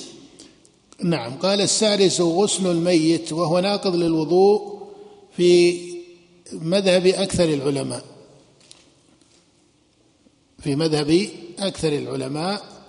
[1.03, 4.73] نعم قال السادس غسل الميت وهو ناقض للوضوء
[5.37, 5.92] في
[6.53, 8.05] مذهب أكثر العلماء.
[10.59, 12.83] في مذهب أكثر العلماء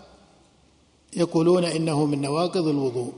[1.16, 3.12] يقولون إنه من نواقض الوضوء.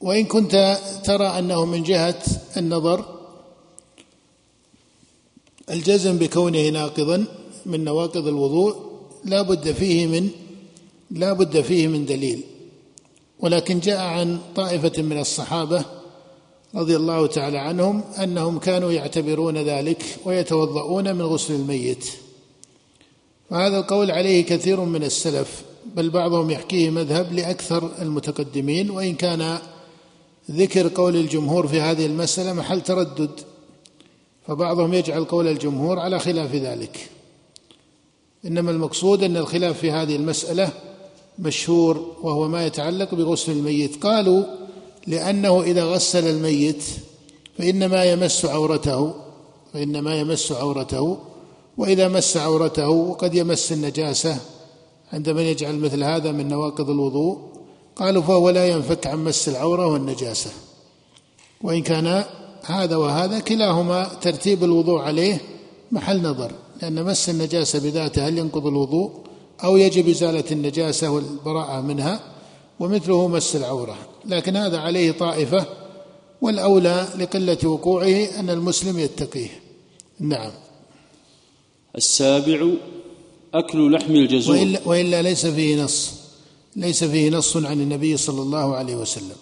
[0.00, 2.22] وإن كنت ترى أنه من جهة
[2.56, 3.20] النظر
[5.70, 7.24] الجزم بكونه ناقضا
[7.66, 8.90] من نواقض الوضوء
[9.24, 10.30] لا بد فيه من
[11.10, 12.44] لا بد فيه من دليل.
[13.42, 15.84] ولكن جاء عن طائفة من الصحابة
[16.74, 22.10] رضي الله تعالى عنهم أنهم كانوا يعتبرون ذلك ويتوضؤون من غسل الميت.
[23.50, 25.62] وهذا القول عليه كثير من السلف
[25.96, 29.58] بل بعضهم يحكيه مذهب لأكثر المتقدمين وإن كان
[30.50, 33.30] ذكر قول الجمهور في هذه المسألة محل تردد
[34.46, 37.10] فبعضهم يجعل قول الجمهور على خلاف ذلك.
[38.46, 40.72] إنما المقصود أن الخلاف في هذه المسألة
[41.40, 44.04] مشهور وهو ما يتعلق بغسل الميت.
[44.04, 44.44] قالوا
[45.06, 46.84] لأنه إذا غسل الميت
[47.58, 49.14] فإنما يمس عورته
[49.72, 51.18] فإنما يمس عورته
[51.78, 54.36] وإذا مس عورته وقد يمس النجاسة.
[55.12, 57.38] عند من يجعل مثل هذا من نواقض الوضوء؟
[57.96, 60.50] قالوا فهو لا ينفك عن مس العورة والنجاسة.
[61.62, 62.24] وإن كان
[62.64, 65.40] هذا وهذا كلاهما ترتيب الوضوء عليه
[65.92, 69.10] محل نظر لأن مس النجاسة بذاته هل ينقض الوضوء؟
[69.64, 72.20] أو يجب إزالة النجاسة والبراءة منها
[72.80, 73.98] ومثله مس العورة.
[74.26, 75.66] لكن هذا عليه طائفة
[76.40, 79.60] والأولى لقلة وقوعه أن المسلم يتقيه.
[80.20, 80.52] نعم.
[81.96, 82.68] السابع
[83.54, 84.56] أكل لحم الجزور.
[84.56, 86.10] وإلا, وإلا ليس فيه نص.
[86.76, 89.36] ليس فيه نص عن النبي صلى الله عليه وسلم.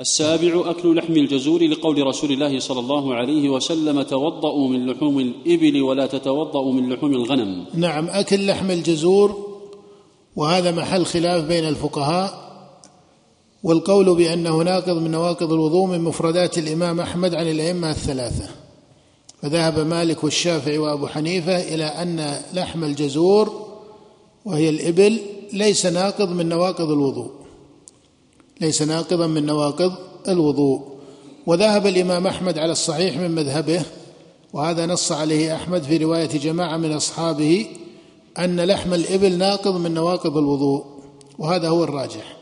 [0.00, 5.82] السابع أكل لحم الجزور لقول رسول الله صلى الله عليه وسلم توضأوا من لحوم الإبل
[5.82, 7.64] ولا تتوضأوا من لحوم الغنم.
[7.74, 9.46] نعم أكل لحم الجزور
[10.36, 12.46] وهذا محل خلاف بين الفقهاء
[13.62, 18.48] والقول بأنه ناقض من نواقض الوضوء من مفردات الإمام أحمد عن الأئمة الثلاثة.
[19.42, 23.66] فذهب مالك والشافعي وأبو حنيفة إلى أن لحم الجزور
[24.44, 25.20] وهي الإبل
[25.52, 27.35] ليس ناقض من نواقض الوضوء.
[28.60, 29.92] ليس ناقضا من نواقض
[30.28, 30.96] الوضوء.
[31.46, 33.82] وذهب الإمام أحمد على الصحيح من مذهبه
[34.52, 37.66] وهذا نص عليه أحمد في رواية جماعة من أصحابه
[38.38, 40.84] أن لحم الإبل ناقض من نواقض الوضوء
[41.38, 42.36] وهذا هو الراجح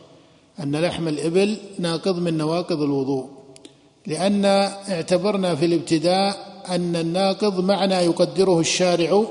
[0.60, 3.28] أن لحم الإبل ناقض من نواقض الوضوء.
[4.06, 9.24] لأن اعتبرنا في الابتداء أن الناقض معنى يقدره الشارع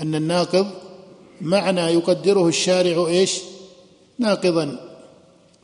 [0.00, 0.66] أن الناقض
[1.40, 3.40] معنى يقدره الشارع إيش؟
[4.18, 4.89] ناقضا.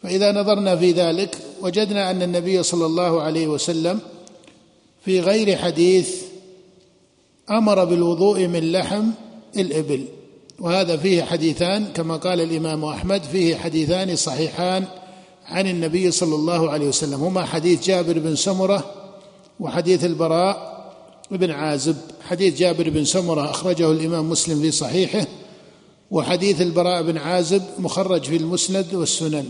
[0.02, 4.00] فإذا نظرنا في ذلك وجدنا أن النبي صلى الله عليه وسلم
[5.04, 6.22] في غير حديث
[7.50, 9.04] أمر بالوضوء من لحم
[9.56, 10.04] الإبل.
[10.59, 14.85] وهذا فيه حديثان كما قال الإمام أحمد فيه حديثان صحيحان
[15.46, 17.24] عن النبي صلى الله عليه وسلم.
[17.24, 18.90] هما حديث جابر بن سمرة
[19.61, 20.76] وحديث البراء
[21.30, 21.96] بن عازب.
[22.28, 25.26] حديث جابر بن سمرة أخرجه الإمام مسلم في صحيحه
[26.11, 29.48] وحديث البراء بن عازب مخرج في المسند والسنن.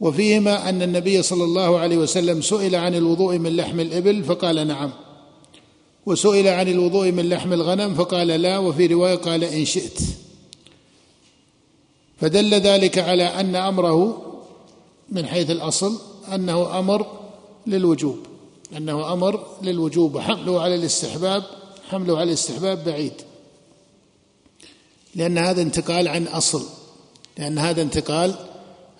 [0.00, 4.92] وفيهما أن النبي صلى الله عليه وسلم سئل عن الوضوء من لحم الإبل فقال نعم.
[6.06, 9.98] وسئل عن الوضوء من لحم الغنم فقال لا وفي رواية قال إن شئت.
[12.20, 14.22] فدل ذلك على أن أمره
[15.08, 15.98] من حيث الأصل
[16.34, 17.06] أنه أمر
[17.66, 18.18] للوجوب
[18.76, 21.42] أنه أمر للوجوب وحمله على الاستحباب
[21.88, 23.12] حمله على الاستحباب بعيد.
[25.14, 26.62] لأن هذا انتقال عن أصل
[27.38, 28.34] لأن هذا انتقال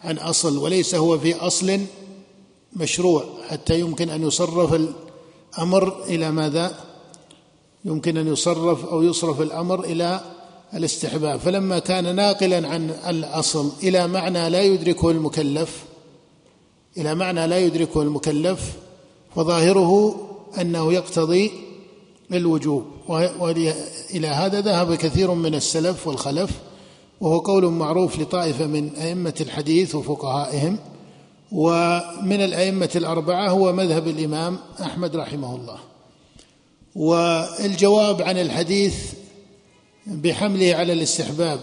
[0.07, 1.81] عن أصل وليس هو في أصل
[2.73, 6.75] مشروع حتى يمكن أن يصرف الأمر إلى ماذا؟
[7.85, 10.21] يمكن أن يصرف أو يصرف الأمر إلى
[10.75, 15.85] الاستحباب فلما كان ناقلا عن الأصل إلى معنى لا يدركه المكلف
[16.99, 18.73] إلى معنى لا يدركه المكلف
[19.37, 20.21] فظاهره
[20.61, 21.51] أنه يقتضي
[22.33, 26.51] الوجوب وإلى هذا ذهب كثير من السلف والخلف
[27.21, 30.79] وهو قول معروف لطائفة من أئمة الحديث وفقهائهم
[31.53, 35.79] ومن الأئمة الأربعة هو مذهب الإمام أحمد رحمه الله.
[36.97, 38.95] والجواب عن الحديث
[40.07, 41.61] بحمله على الاستحباب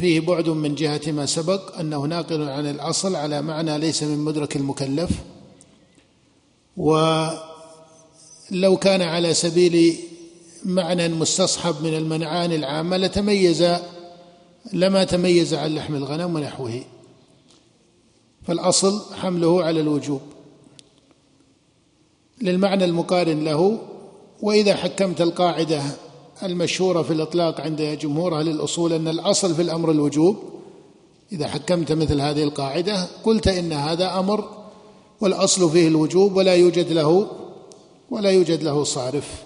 [0.00, 4.56] فيه بعد من جهة ما سبق أنه ناقل عن الأصل على معنى ليس من مدرك
[4.56, 5.10] المكلف.
[6.76, 7.36] ولو
[8.80, 9.96] كان على سبيل
[10.64, 13.62] معنى مستصحب من المنعان العامة لتميز
[14.72, 16.82] لما تميز عن لحم الغنم ونحوه.
[18.46, 20.20] فالأصل حمله على الوجوب.
[22.42, 23.78] للمعنى المقارن له
[24.42, 25.82] وإذا حكمت القاعدة
[26.42, 30.36] المشهورة في الإطلاق عند جمهور أهل الأصول أن الأصل في الأمر الوجوب
[31.32, 34.44] إذا حكمت مثل هذه القاعدة قلت إن هذا أمر
[35.20, 37.26] والأصل فيه الوجوب ولا يوجد له
[38.10, 39.44] ولا يوجد له صارف.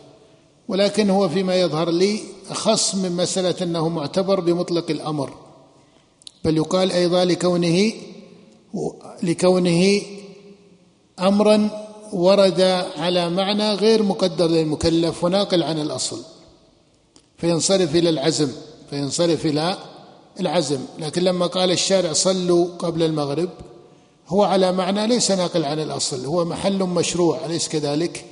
[0.71, 5.33] ولكن هو فيما يظهر لي أخص من مسألة أنه معتبر بمطلق الأمر.
[6.45, 7.93] بل يقال أيضا لكونه
[9.23, 10.03] لكونه
[11.21, 11.71] أمرا
[12.13, 12.61] ورد
[12.97, 15.25] على معنى غير مقدر للمكلف.
[15.25, 16.23] وناقل عن الأصل.
[17.39, 18.53] فينصرف إلى العزم.
[18.91, 19.79] فينصرف إلى
[20.41, 20.81] العزم.
[20.99, 23.51] لكن لما قال الشارع صلوا قبل المغرب
[24.29, 26.25] هو على معنى ليس ناقل عن الأصل.
[26.25, 28.25] هو محل مشروع أليس كذلك؟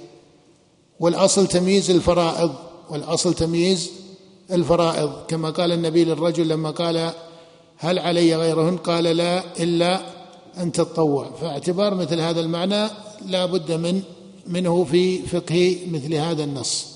[1.00, 2.54] والأصل تمييز الفرائض
[2.90, 3.90] والأصل تمييز
[4.52, 5.12] الفرائض.
[5.28, 7.12] كما قال النبي للرجل لما قال
[7.76, 10.00] هل علي غيرهن؟ قال لا إلا
[10.58, 11.30] أن تتطوع.
[11.40, 12.90] فاعتبار مثل هذا المعنى
[13.26, 14.02] لا بد من
[14.46, 16.87] منه في فقه مثل هذا النص.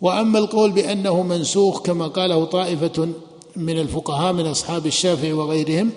[0.00, 3.08] وأما القول بأنه منسوخ كما قاله طائفة
[3.56, 5.90] من الفقهاء من أصحاب الشافعي وغيرهم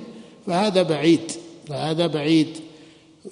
[0.48, 1.32] فهذا بعيد
[1.68, 2.48] فهذا بعيد.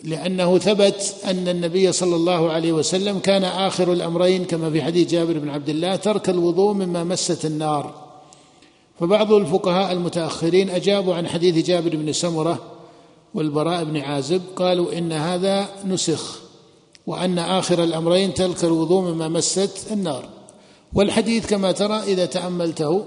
[0.04, 5.40] لأنه ثبت أن النبي صلى الله عليه وسلم كان آخر الأمرين كما في حديث جابر
[5.40, 8.12] بن عبد الله ترك الوضوء مما مست النار.
[9.00, 12.60] فبعض الفقهاء المتأخرين أجابوا عن حديث جابر بن سمرة
[13.34, 16.40] والبراء بن عازب قالوا إن هذا نسخ
[17.08, 20.30] وأن آخر الأمرين ترك الوضوء مما مست النار.
[20.94, 23.06] والحديث كما ترى إذا تأملته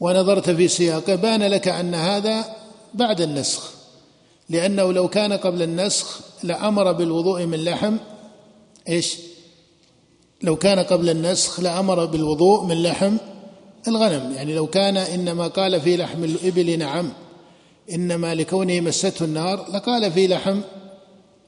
[0.00, 2.44] ونظرت في سياقه بان لك أن هذا
[2.94, 3.81] بعد النسخ.
[4.52, 7.96] لأنه لو كان قبل النسخ لأمر بالوضوء من لحم
[8.88, 9.16] إيش؟
[10.42, 13.16] لو كان قبل النسخ لأمر بالوضوء من لحم
[13.88, 14.32] الغنم.
[14.36, 17.12] يعني لو كان إنما قال في لحم الإبل نعم
[17.92, 20.60] إنما لكونه مسته النار لقال في لحم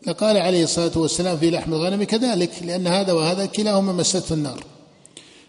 [0.07, 4.65] لقال عليه الصلاة والسلام في لحم الغنم كذلك لأن هذا وهذا كلاهما مسته النار.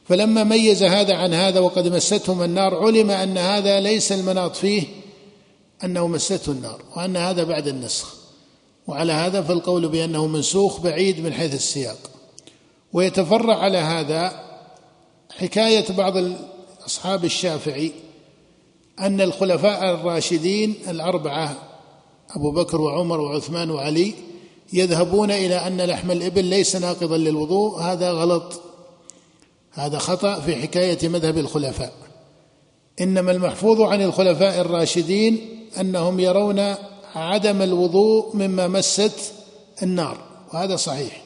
[0.10, 5.05] فلما ميز هذا عن هذا وقد مستهما النار علم أن هذا ليس المناط فيه
[5.86, 8.15] أنه مسته النار وأن هذا بعد النسخ.
[8.88, 11.98] وعلى هذا فالقول بأنه منسوخ بعيد من حيث السياق.
[12.93, 14.45] ويتفرع على هذا
[15.38, 16.13] حكاية بعض
[16.86, 17.91] اصحاب الشافعي
[19.00, 21.58] أن الخلفاء الراشدين الأربعة
[22.30, 24.13] أبو بكر وعمر وعثمان وعلي
[24.74, 27.82] يذهبون إلى أن لحم الإبل ليس ناقضا للوضوء.
[27.82, 28.62] هذا غلط.
[29.71, 31.93] هذا خطأ في حكاية مذهب الخلفاء.
[33.02, 36.76] إنما المحفوظ عن الخلفاء الراشدين أنهم يرون
[37.16, 39.34] عدم الوضوء مما مست
[39.84, 40.18] النار
[40.54, 41.22] وهذا صحيح.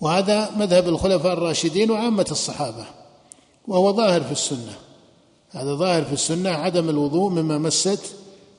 [0.00, 2.84] وهذا مذهب الخلفاء الراشدين وعامة الصحابة
[3.68, 4.74] وهو ظاهر في السنة.
[5.50, 8.14] هذا ظاهر في السنة عدم الوضوء مما مست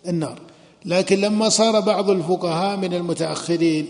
[0.08, 0.40] النار.
[0.86, 3.88] لكن لما صار بعض الفقهاء من المتأخرين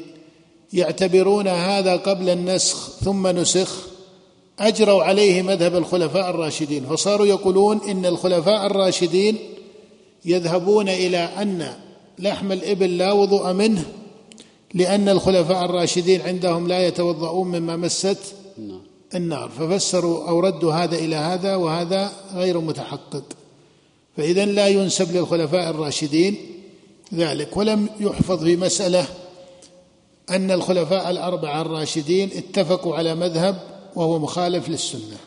[0.73, 3.87] يعتبرون هذا قبل النسخ ثم نسخ
[4.59, 9.37] أجروا عليه مذهب الخلفاء الراشدين فصاروا يقولون إن الخلفاء الراشدين
[10.25, 11.73] يذهبون إلى أن
[12.19, 13.85] لحم الإبل لا وضوء منه
[14.73, 18.17] لأن الخلفاء الراشدين عندهم لا يتوضؤون مما مست
[19.15, 19.49] النار.
[19.49, 23.23] ففسروا أو ردوا هذا إلى هذا وهذا غير متحقق.
[24.17, 26.37] فاذا لا ينسب للخلفاء الراشدين
[27.13, 27.57] ذلك.
[27.57, 29.05] ولم يحفظ في مسألة
[30.29, 33.61] أن الخلفاء الأربعة الراشدين اتفقوا على مذهب
[33.95, 35.17] وهو مخالف للسنة.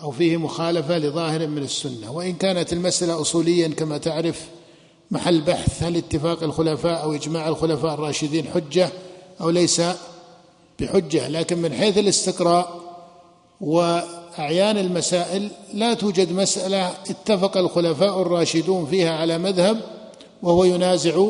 [0.00, 2.12] أو فيه مخالفة لظاهر من السنة.
[2.12, 4.46] وإن كانت المسألة اصوليا كما تعرف
[5.10, 8.90] محل بحث هل اتفاق الخلفاء أو إجماع الخلفاء الراشدين حجة
[9.40, 9.82] أو ليس
[10.80, 11.28] بحجة.
[11.28, 12.80] لكن من حيث الاستقراء
[13.60, 19.80] وأعيان المسائل لا توجد مسألة اتفق الخلفاء الراشدون فيها على مذهب
[20.42, 21.26] وهو ينازع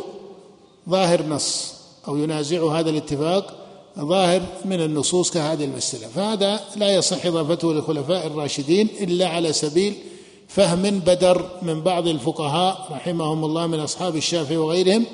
[0.89, 1.75] ظاهر نص
[2.09, 3.66] أو ينازع هذا الاتفاق.
[4.01, 6.07] ظاهر من النصوص كهذه المسألة.
[6.07, 9.95] فهذا لا يصح إضافته للخلفاء الراشدين إلا على سبيل
[10.49, 15.05] فهم بدر من بعض الفقهاء رحمهم الله من أصحاب الشافعي وغيرهم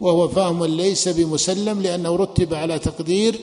[0.00, 3.34] وهو فهم ليس بمسلم لأنه رتب على تقدير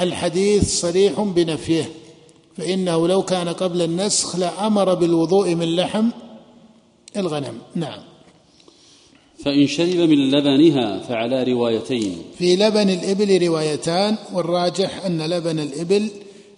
[0.00, 1.92] الحديث صريح بنفيه.
[2.56, 6.08] فإنه لو كان قبل النسخ لأمر بالوضوء من لحم
[7.16, 7.58] الغنم.
[7.74, 8.11] نعم.
[9.44, 12.22] فإن شرب من لبنها فعلى روايتين.
[12.38, 16.08] في لبن الإبل روايتان والراجح أن لبن الإبل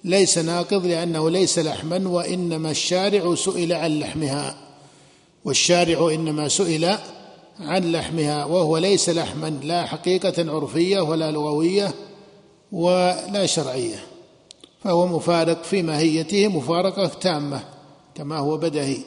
[0.05, 4.57] ليس ناقض لأنه ليس لحما وإنما الشارع سئل عن لحمها.
[5.45, 6.97] والشارع إنما سئل
[7.61, 11.95] عن لحمها وهو ليس لحما لا حقيقة عرفية ولا لغوية
[12.73, 14.05] ولا شرعية.
[14.85, 17.65] فهو مفارق في ماهيته مفارقة تامة
[18.15, 18.99] كما هو بدهي.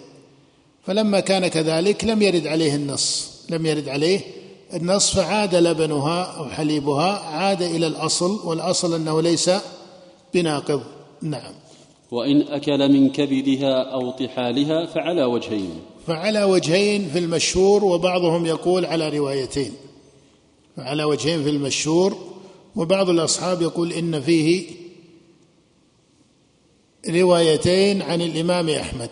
[0.83, 3.36] فلما كان كذلك لم يرد عليه النص.
[3.49, 4.19] لم يرد عليه.
[4.73, 9.51] النص فعاد لبنها أو حليبها عاد إلى الأصل والأصل أنه ليس
[10.33, 10.81] بناقض.
[11.21, 11.53] نعم.
[12.11, 15.79] وإن أكل من كبدها أو طحالها فعلى وجهين.
[16.07, 19.71] فعلى وجهين في المشهور وبعضهم يقول على روايتين.
[20.77, 22.17] فعلى وجهين في المشهور
[22.75, 24.65] وبعض الأصحاب يقول إن فيه
[27.09, 29.09] روايتين عن الإمام أحمد.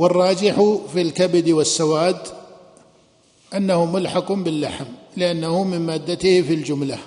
[0.00, 0.54] والراجح
[0.92, 2.18] في الكبد والسواد
[3.54, 4.84] أنه ملحق باللحم
[5.16, 6.98] لأنه من مادته في الجملة.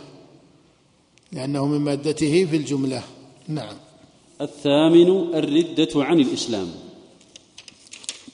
[1.32, 3.02] لأنه من مادته في الجملة.
[3.48, 3.76] نعم.
[4.42, 6.72] الثامن الردة عن الإسلام.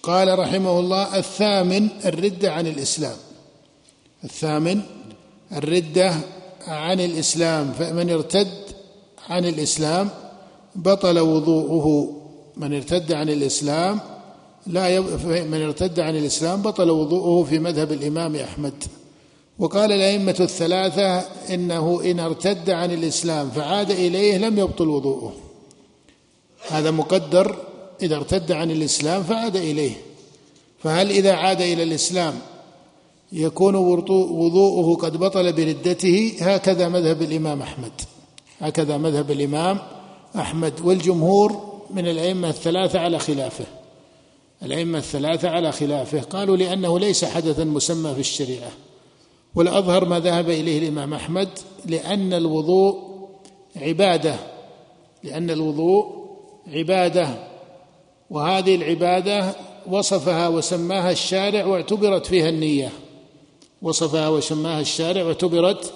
[0.03, 3.17] قال رحمه الله الثامن الردة عن الإسلام.
[4.23, 4.81] الثامن
[5.53, 6.13] الردة
[6.67, 7.71] عن الإسلام.
[7.71, 8.53] فمن ارتد
[9.29, 10.09] عن الإسلام
[10.75, 12.15] بطل وضوءه.
[12.57, 14.18] من ارتد عن الإسلام
[14.69, 14.99] لا.
[15.43, 18.83] من ارتد عن الإسلام بطل وضوءه في مذهب الإمام أحمد.
[19.59, 21.19] وقال الأئمة الثلاثة
[21.53, 25.33] إنه إن ارتد عن الإسلام فعاد إليه لم يبطل وضوءه.
[26.69, 27.55] هذا مقدر
[28.01, 29.91] إذا ارتد عن الإسلام فعاد إليه.
[30.83, 32.33] فهل إذا عاد إلى الإسلام
[33.31, 37.91] يكون وضوءه قد بطل بردته؟ هكذا مذهب الإمام أحمد.
[38.59, 39.79] هكذا مذهب الإمام
[40.35, 43.65] أحمد والجمهور من الأئمة الثلاثة على خلافه.
[44.63, 48.71] الأئمة الثلاثة على خلافه قالوا لأنه ليس حدثا مسمى في الشريعة.
[49.55, 51.49] والأظهر ما ذهب إليه الإمام أحمد
[51.85, 53.09] لأن الوضوء
[53.75, 54.35] عبادة
[55.23, 56.05] لأن الوضوء
[56.67, 57.29] عبادة
[58.29, 59.55] وهذه العبادة
[59.87, 62.89] وصفها وسماها الشارع واعتبرت فيها النية.
[63.81, 65.93] وصفها وسماها الشارع واعتبرت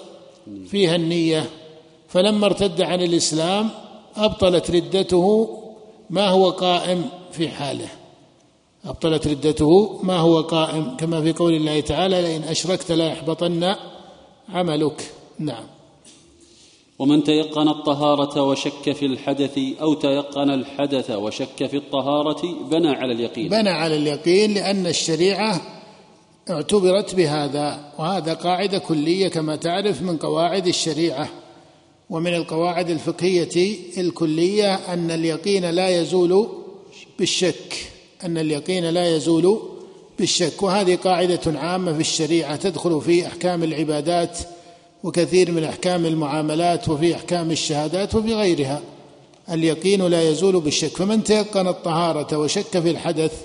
[0.66, 1.50] فيها النية.
[2.08, 3.70] فلما ارتد عن الإسلام
[4.16, 5.48] أبطلت ردته
[6.10, 7.88] ما هو قائم في حاله.
[8.86, 10.00] أبطلت ردته.
[10.02, 13.74] ما هو قائم؟ كما في قول الله تعالى لئن أشركت لا يحبطن
[14.48, 15.12] عملك.
[15.38, 15.64] نعم.
[16.98, 23.48] ومن تيقن الطهارة وشك في الحدث أو تيقن الحدث وشك في الطهارة بنى على اليقين.
[23.48, 25.60] بنى على اليقين لأن الشريعة
[26.50, 31.28] اعتبرت بهذا وهذا قاعدة كلية كما تعرف من قواعد الشريعة.
[32.10, 36.48] ومن القواعد الفقهية الكلية أن اليقين لا يزول
[37.18, 37.93] بالشك.
[38.24, 39.60] أن اليقين لا يزول
[40.18, 44.38] بالشك وهذه قاعدة عامة في الشريعة تدخل في أحكام العبادات
[45.04, 48.82] وكثير من أحكام المعاملات وفي أحكام الشهادات وفي غيرها.
[49.50, 53.44] اليقين لا يزول بالشك فمن تيقن الطهارة وشك في الحدث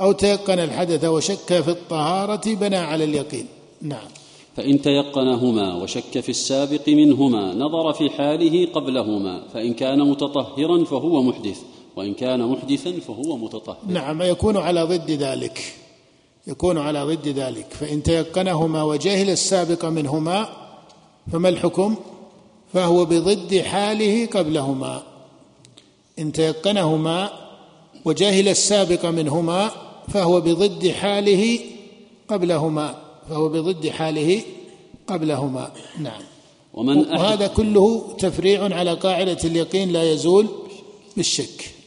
[0.00, 3.46] أو تيقن الحدث وشك في الطهارة بنى على اليقين.
[3.82, 4.08] نعم.
[4.56, 11.60] فإن تيقنهما وشك في السابق منهما نظر في حاله قبلهما فإن كان متطهرا فهو محدث.
[11.96, 13.78] وإن كان محدثا فهو متطهر.
[13.86, 15.74] نعم يكون على ضد ذلك.
[16.46, 17.66] يكون على ضد ذلك.
[17.70, 20.48] فإن تيقنهما وجهل السابق منهما
[21.32, 21.96] فما الحكم؟
[22.72, 25.02] فهو بضد حاله قبلهما.
[26.18, 27.30] إن تيقنهما
[28.04, 29.70] وجهل السابق منهما
[30.08, 31.58] فهو بضد حاله
[32.28, 32.94] قبلهما.
[33.30, 34.42] فهو بضد حاله
[35.06, 35.72] قبلهما.
[35.98, 36.22] نعم.
[36.74, 40.46] ومن وهذا كله تفريع على قاعدة اليقين لا يزول
[41.16, 41.79] بالشك.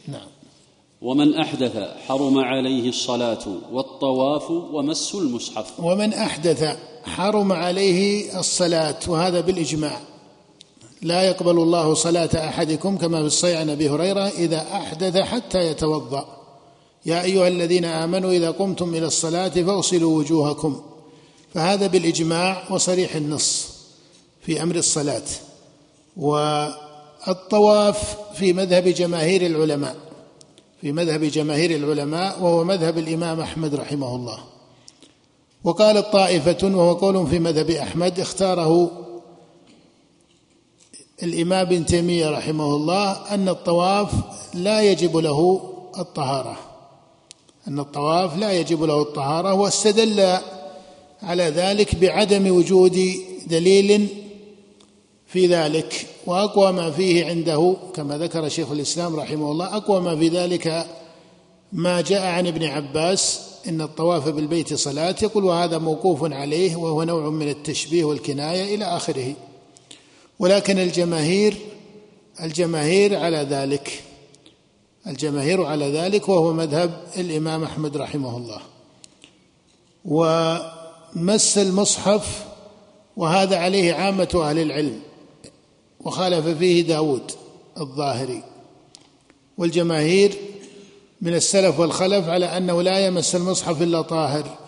[1.04, 1.76] ومن أحدث
[2.06, 5.80] حرم عليه الصلاة والطواف ومس المصحف.
[5.80, 10.00] ومن أحدث حرم عليه الصلاة وهذا بالإجماع.
[11.02, 16.26] لا يقبل الله صلاة أحدكم كما في الصحيح عن أبي هريرة إذا أحدث حتى يتوضأ.
[17.06, 20.82] يا أيها الذين آمنوا إذا قمتم إلى الصلاة فاغسلوا وجوهكم.
[21.54, 23.68] فهذا بالإجماع وصريح النص
[24.40, 25.22] في أمر الصلاة.
[26.16, 29.96] والطواف في مذهب جماهير العلماء.
[30.84, 34.38] في مذهب جماهير العلماء وهو مذهب الإمام أحمد رحمه الله.
[35.64, 38.90] وقالت طائفة وهو قول في مذهب أحمد اختاره
[41.22, 44.12] الإمام ابن تيمية رحمه الله أن الطواف
[44.54, 46.56] لا يجب له الطهارة.
[47.68, 50.38] أن الطواف لا يجب له الطهارة واستدل
[51.22, 53.14] على ذلك بعدم وجود
[53.46, 54.08] دليل
[55.26, 56.06] في ذلك.
[56.26, 60.86] وأقوى ما فيه عنده كما ذكر شيخ الإسلام رحمه الله أقوى ما في ذلك
[61.72, 67.30] ما جاء عن ابن عباس إن الطواف بالبيت صلاة يقول وهذا موقوف عليه وهو نوع
[67.30, 69.34] من التشبيه والكناية إلى آخره.
[70.38, 71.56] ولكن الجماهير
[72.42, 74.02] الجماهير على ذلك
[75.06, 78.60] الجماهير على ذلك وهو مذهب الإمام أحمد رحمه الله.
[80.04, 82.44] ومس المصحف
[83.16, 85.00] وهذا عليه عامة أهل العلم.
[86.04, 87.30] وخالف فيه داود
[87.80, 88.42] الظاهري.
[89.58, 90.34] والجماهير
[91.20, 94.58] من السلف والخلف على أنه لا يمس المصحف إلا طاهر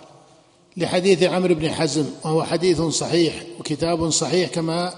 [0.76, 4.94] لحديث عمرو بن حزم وهو حديث صحيح وكتاب صحيح كما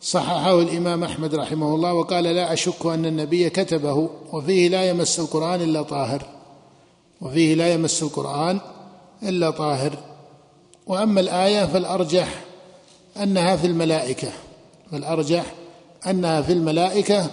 [0.00, 5.60] صححه الإمام أحمد رحمه الله وقال لا أشك أن النبي كتبه وفيه لا يمس القرآن
[5.60, 6.22] إلا طاهر
[7.20, 8.60] وفيه لا يمس القرآن
[9.22, 9.92] إلا طاهر.
[10.86, 12.44] وأما الآية فالأرجح
[13.22, 14.28] أنها في الملائكة
[14.90, 15.44] فالأرجح
[16.06, 17.30] انها في الملائكة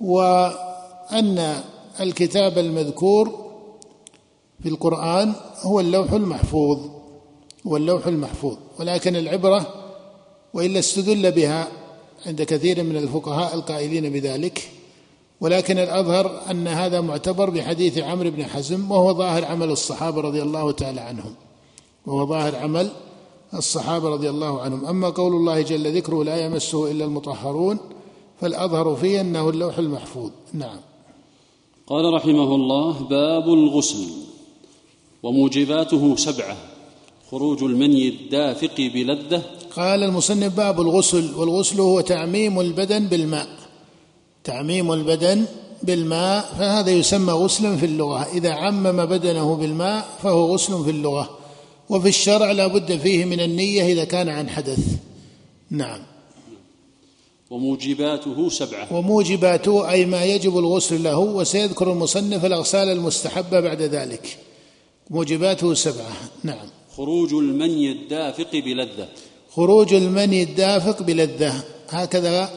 [0.00, 1.62] وأن
[2.00, 3.50] الكتاب المذكور
[4.62, 5.32] في القرآن
[5.62, 6.78] هو اللوح المحفوظ
[7.66, 8.56] هو اللوح المحفوظ.
[8.80, 9.66] ولكن العبرة
[10.54, 11.68] وإلا استدل بها
[12.26, 14.70] عند كثير من الفقهاء القائلين بذلك.
[15.40, 20.72] ولكن الأظهر أن هذا معتبر بحديث عمرو بن حزم وهو ظاهر عمل الصحابة رضي الله
[20.72, 21.34] تعالى عنهم.
[22.06, 22.90] وهو ظاهر عمل
[23.54, 24.86] الصحابة رضي الله عنهم.
[24.86, 27.78] أما قول الله جل ذكره لا يمسه إلا المطهرون
[28.40, 30.30] فالأظهر فيه أنه اللوح المحفوظ.
[30.52, 30.80] نعم.
[31.86, 34.06] قال رحمه الله باب الغسل
[35.22, 36.56] وموجباته سبعة
[37.30, 39.42] خروج المني الدافق بلذة.
[39.76, 43.48] قال المصنف باب الغسل والغسل هو تعميم البدن بالماء.
[44.44, 45.44] تعميم البدن
[45.82, 48.22] بالماء فهذا يسمى غسلا في اللغة.
[48.32, 51.30] إذا عمم بدنه بالماء فهو غسل في اللغة.
[51.88, 54.96] وفي الشرع لا بد فيه من النية إذا كان عن حدث.
[55.70, 56.00] نعم.
[57.50, 58.92] وموجباته سبعة.
[58.92, 64.38] وموجباته أي ما يجب الغسل له وسيذكر المصنف الأغسال المستحبة بعد ذلك.
[65.10, 66.12] موجباته سبعة.
[66.44, 66.66] نعم.
[66.96, 69.08] خروج المني الدافق بلذة.
[69.54, 71.64] خروج المني الدافق بلذة.
[71.90, 72.50] هكذا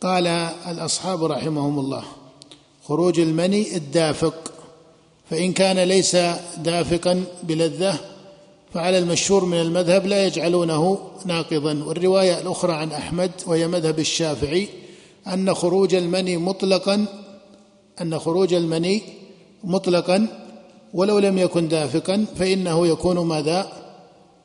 [0.00, 0.26] قال
[0.66, 2.04] الأصحاب رحمهم الله.
[2.88, 4.52] خروج المني الدافق.
[5.30, 6.16] فإن كان ليس
[6.56, 7.98] دافقا بلذة
[8.74, 11.84] فعلى المشهور من المذهب لا يجعلونه ناقضا.
[11.84, 14.68] والرواية الأخرى عن أحمد وهي مذهب الشافعي
[15.26, 17.06] أن خروج المني مطلقا
[18.00, 19.02] أن خروج المني
[19.64, 20.26] مطلقا
[20.94, 23.72] ولو لم يكن دافقا فإنه يكون ماذا؟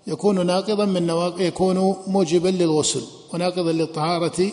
[0.07, 3.01] يكون ناقضا من نواقض يكون موجبا للغسل
[3.33, 4.51] وناقضا للطهارة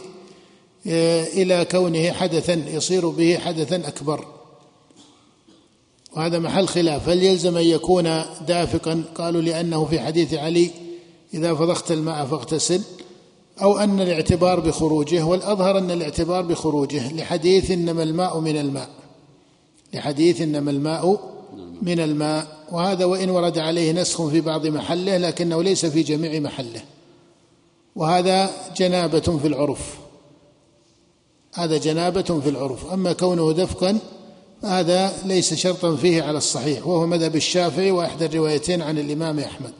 [1.36, 4.39] إلى كونه حدثا يصير به حدثا أكبر.
[6.16, 7.08] وهذا محل خلاف.
[7.08, 10.70] هل يلزم أن يكون دافقا؟ قالوا لأنه في حديث علي
[11.34, 12.82] إذا فضخت الماء فاغتسل
[13.62, 17.12] أو أن الاعتبار بخروجه والأظهر أن الاعتبار بخروجه.
[17.12, 18.88] لحديث إنما الماء من الماء.
[19.94, 21.20] لحديث إنما الماء
[21.82, 22.46] من الماء.
[22.72, 26.82] وهذا وإن ورد عليه نسخ في بعض محله لكنه ليس في جميع محله.
[27.96, 29.98] وهذا جنابة في العرف.
[31.54, 32.92] هذا جنابة في العرف.
[32.92, 33.98] أما كونه دفقا
[34.62, 39.72] هذا ليس شرطا فيه على الصحيح وهو مذهب الشافعي وإحدى الروايتين عن الإمام أحمد.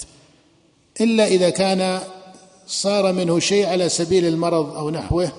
[1.01, 2.01] إلا إذا كان
[2.67, 5.33] صار منه شيء على سبيل المرض أو نحوه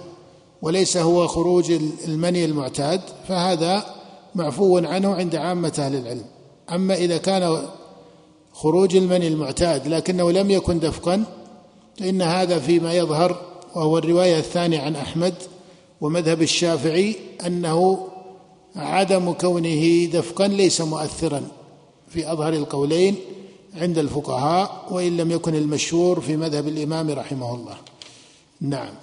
[0.62, 1.72] وليس هو خروج
[2.08, 3.86] المني المعتاد فهذا
[4.36, 6.26] معفو عنه عند عامة أهل العلم.
[6.72, 7.68] أما إذا كان
[8.54, 11.24] خروج المني المعتاد لكنه لم يكن دفقا
[12.00, 13.42] فإن هذا فيما يظهر
[13.76, 15.34] وهو الرواية الثانية عن أحمد
[16.02, 17.16] ومذهب الشافعي
[17.46, 18.08] أنه
[18.76, 21.48] عدم كونه دفقا ليس مؤثرا
[22.10, 23.16] في أظهر القولين
[23.76, 27.78] عند الفقهاء وإن لم يكن المشهور في مذهب الإمام رحمه الله.
[28.62, 28.94] نعم.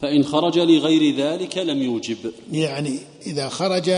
[0.00, 2.16] فإن خرج لغير ذلك لم يوجب.
[2.52, 3.90] يعني إذا خرج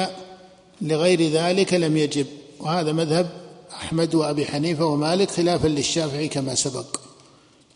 [0.82, 2.26] لغير ذلك لم يجب.
[2.60, 3.30] وهذا مذهب
[3.72, 6.96] أحمد وأبي حنيفة ومالك خلافا للشافعي كما سبق.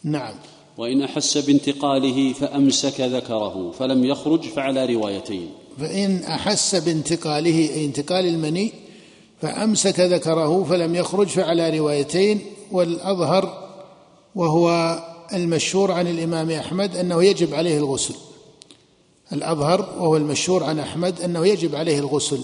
[0.04, 0.34] نعم.
[0.78, 5.50] وإن أحس بانتقاله فأمسك ذكره فلم يخرج فعلى روايتين.
[5.78, 8.72] فإن أحس بانتقاله أي انتقال المني
[9.42, 12.40] فأمسك ذكره فلم يخرج فعلى روايتين
[12.72, 13.68] والأظهر
[14.34, 14.98] وهو
[15.32, 18.14] المشهور عن الإمام أحمد أنه يجب عليه الغسل.
[19.32, 22.40] الأظهر وهو المشهور عن أحمد أنه يجب عليه الغسل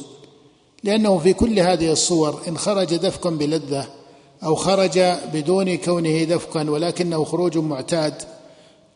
[0.84, 3.86] لأنه في كل هذه الصور إن خرج دفقا بلذة
[4.44, 4.98] أو خرج
[5.32, 8.14] بدون كونه دفقا ولكنه خروج معتاد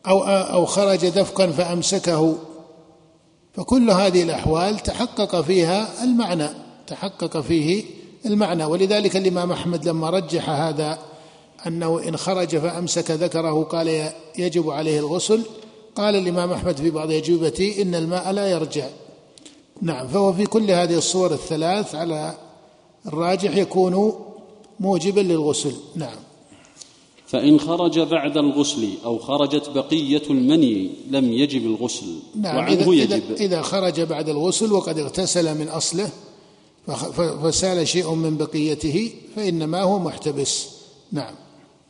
[0.07, 2.35] أو أو خرج دفقا فأمسكه
[3.55, 6.47] فكل هذه الأحوال تحقق فيها المعنى
[6.87, 7.83] تحقق فيه
[8.25, 8.65] المعنى.
[8.65, 10.99] ولذلك الإمام أحمد لما رجح هذا
[11.67, 15.41] أنه إن خرج فأمسك ذكره قال يجب عليه الغسل
[15.95, 18.87] قال الإمام أحمد في بعض أجوبته إن الماء لا يرجع.
[19.81, 22.33] نعم فهو في كل هذه الصور الثلاث على
[23.05, 24.13] الراجح يكون
[24.79, 25.75] موجبا للغسل.
[25.95, 26.24] نعم.
[27.27, 32.05] فإن خرج بعد الغسل أو خرجت بقية المني لم يجب الغسل
[32.35, 33.31] نعم وعنه إذا, يجب.
[33.31, 36.09] إذا, خرج بعد الغسل وقد اغتسل من أصله
[37.43, 40.69] فسال شيء من بقيته فإنما هو محتبس.
[41.11, 41.33] نعم.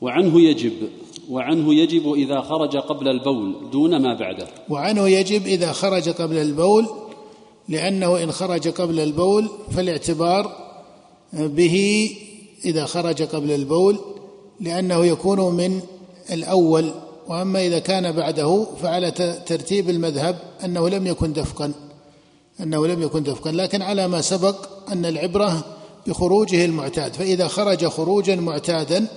[0.02, 0.74] وعنه يجب
[1.30, 4.48] وعنه يجب إذا خرج قبل البول دون ما بعده.
[4.70, 6.86] وعنه يجب إذا خرج قبل البول
[7.70, 10.52] لأنه إن خرج قبل البول فالاعتبار
[11.34, 12.10] به
[12.66, 14.00] إذا خرج قبل البول
[14.60, 15.82] لأنه يكون من
[16.32, 16.92] الأول
[17.28, 19.12] وأما إذا كان بعده فعلى
[19.46, 21.74] ترتيب المذهب أنه لم يكن دفقا
[22.60, 24.56] أنه لم يكن دفقا لكن على ما سبق
[24.92, 25.64] أن العبرة
[26.08, 29.08] بخروجه المعتاد فإذا خرج خروجا معتادا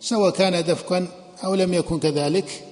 [0.00, 1.08] سواء كان دفقا
[1.44, 2.64] أو لم يكن كذلك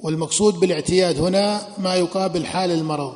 [0.00, 3.14] والمقصود بالاعتياد هنا ما يقابل حال المرض.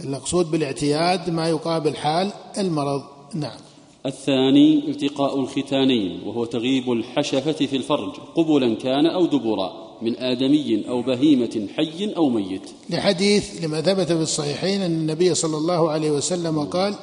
[0.00, 3.02] المقصود بالاعتياد ما يقابل حال المرض.
[3.34, 3.58] نعم.
[4.06, 11.02] الثاني التقاء الختانين وهو تغيب الحشفة في الفرج قبلا كان أو دبرا من آدمي أو
[11.02, 12.70] بهيمة حي أو ميت.
[12.90, 16.94] لحديث لما ثبت في الصحيحين أن النبي صلى الله عليه وسلم قال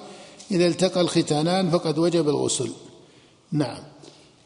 [0.51, 2.69] إذا التقى الختانان فقد وجب الغسل.
[3.51, 3.79] نعم.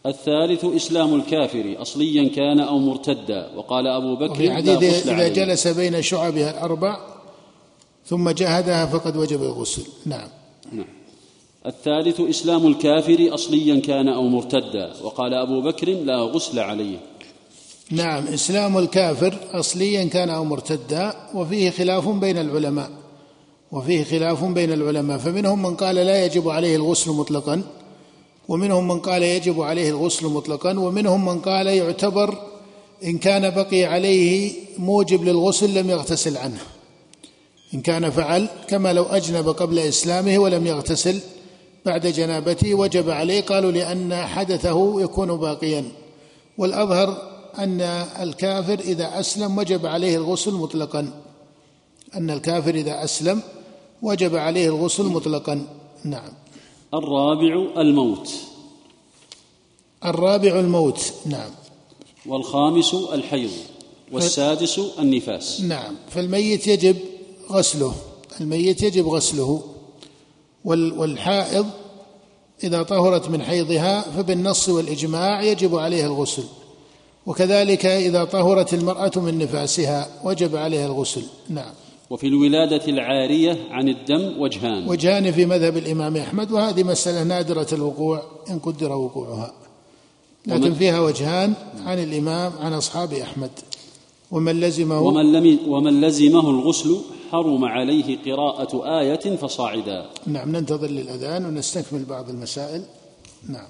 [0.05, 6.01] الثالث إسلام الكافر أصليا كان أو مرتدا وقال أبو بكر في حديث إذا جلس بين
[6.01, 6.97] شعبها الأربع
[8.05, 9.83] ثم جاهدها فقد وجب الغسل.
[10.05, 10.29] نعم.
[10.71, 10.96] نعم.
[11.68, 16.97] الثالث إسلام الكافر أصليا كان أو مرتدا وقال أبو بكر لا غسل عليه.
[17.91, 22.89] نعم إسلام الكافر أصليا كان أو مرتدا وفيه خلاف بين العلماء.
[23.72, 27.61] وفيه خلاف بين العلماء فمنهم من قال لا يجب عليه الغسل مطلقا
[28.47, 32.38] ومنهم من قال يجب عليه الغسل مطلقا ومنهم من قال يعتبر
[33.03, 36.61] إن كان بقي عليه موجب للغسل لم يغتسل عنه.
[37.74, 41.20] إن كان فعل كما لو أجنب قبل إسلامه ولم يغتسل
[41.86, 45.91] بعد جنابته وجب عليه قالوا لأن حدثه يكون باقيا.
[46.57, 47.82] والأظهر أن
[48.21, 51.11] الكافر إذا أسلم وجب عليه الغسل مطلقا.
[52.15, 53.41] أن الكافر إذا أسلم
[54.01, 55.67] وجب عليه الغسل مطلقا.
[56.03, 56.34] نعم.
[56.93, 58.30] الرابع الموت.
[60.05, 61.13] الرابع الموت.
[61.25, 61.51] نعم.
[62.25, 63.51] والخامس الحيض.
[64.11, 65.61] والسادس النفاس.
[65.61, 65.95] نعم.
[66.09, 66.97] فالميت يجب
[67.51, 67.93] غسله.
[68.41, 69.63] الميت يجب غسله.
[70.65, 71.65] والحائض
[72.63, 76.43] إذا طهرت من حيضها فبالنص والإجماع يجب عليها الغسل.
[77.25, 81.23] وكذلك إذا طهرت المرأة من نفاسها وجب عليها الغسل.
[81.49, 81.73] نعم.
[82.09, 84.89] وفي الولادة العارية عن الدم وجهان.
[84.89, 89.53] وجهان في مذهب الإمام أحمد وهذه مسألة نادرة الوقوع إن قدر وقوعها.
[90.47, 91.53] لكن فيها وجهان
[91.85, 93.51] عن الإمام عن أصحاب أحمد.
[94.31, 96.97] ومن لزمه ومن, لم ومن لزمه الغسل
[97.32, 100.05] حرم عليه قراءة آية فصاعدا.
[100.25, 102.84] نعم ننتظر للأذان ونستكمل بعض المسائل.
[103.49, 103.67] نعم.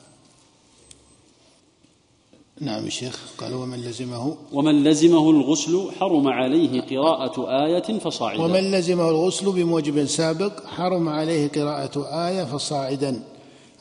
[2.61, 8.43] نعم يا شيخ قال ومن لزمه ومن لزمه الغسل حرم عليه قراءة آية فصاعدا.
[8.43, 13.23] ومن لزمه الغسل بموجب سابق حرم عليه قراءة آية فصاعدا.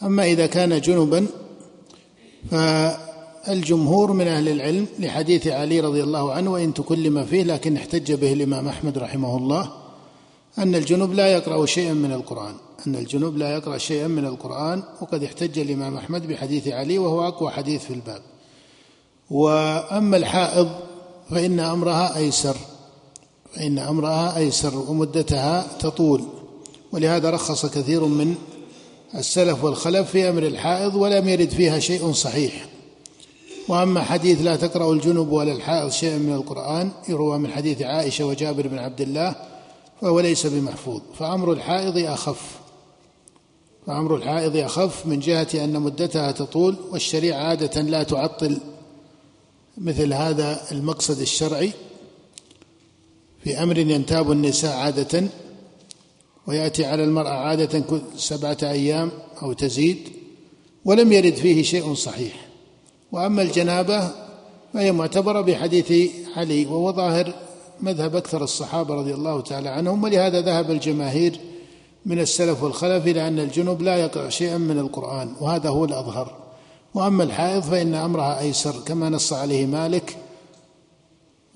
[0.03, 1.27] أما إذا كان جنبا
[3.47, 8.32] فالجمهور من أهل العلم لحديث علي رضي الله عنه وإن تكلم فيه لكن احتج به
[8.32, 9.72] الإمام أحمد رحمه الله
[10.59, 12.55] أن الجنوب لا يقرأ شيئا من القرآن.
[12.86, 17.51] أن الجنوب لا يقرأ شيئا من القرآن وقد احتج الإمام أحمد بحديث علي وهو أقوى
[17.51, 18.22] حديث في الباب.
[19.30, 20.68] وأما الحائض
[21.30, 22.57] فإن أمرها أيسر
[23.53, 26.24] فإن أمرها أيسر ومدتها تطول.
[26.92, 28.34] ولهذا رخص كثير من
[29.14, 32.76] السلف والخلف في أمر الحائض ولم يرد فيها شيء صحيح.
[33.69, 38.69] وأما حديث لا تقرا الجنب ولا الحائض شيئا من القرآن يروى من حديث عائشة وجابر
[38.69, 39.35] بن عبد الله
[40.01, 41.01] فهو ليس بمحفوظ.
[41.19, 42.59] فأمر الحائض أخف.
[43.87, 48.59] فأمر الحائض أخف من جهة أن مدتها تطول والشريعة عادة لا تعطل
[49.79, 51.73] مثل هذا المقصد الشرعي.
[53.45, 55.29] في أمر ينتاب النساء عادة
[56.47, 57.83] ويأتي على المرأة عادة
[58.17, 59.11] سبعة أيام
[59.43, 60.09] أو تزيد
[60.85, 62.45] ولم يرد فيه شيء صحيح.
[63.12, 64.11] وأما الجنابة
[64.74, 67.32] فهي معتبرة بحديث علي وهو ظاهر
[67.80, 71.40] مذهب أكثر الصحابة رضي الله تعالى عنهم ولهذا ذهب الجماهير
[72.07, 76.34] من السلف والخلف إلى أن الجنوب لا يقرا شيئا من القرآن وهذا هو الأظهر.
[76.94, 80.16] وأما الحائض فإن أمرها أيسر كما نص عليه مالك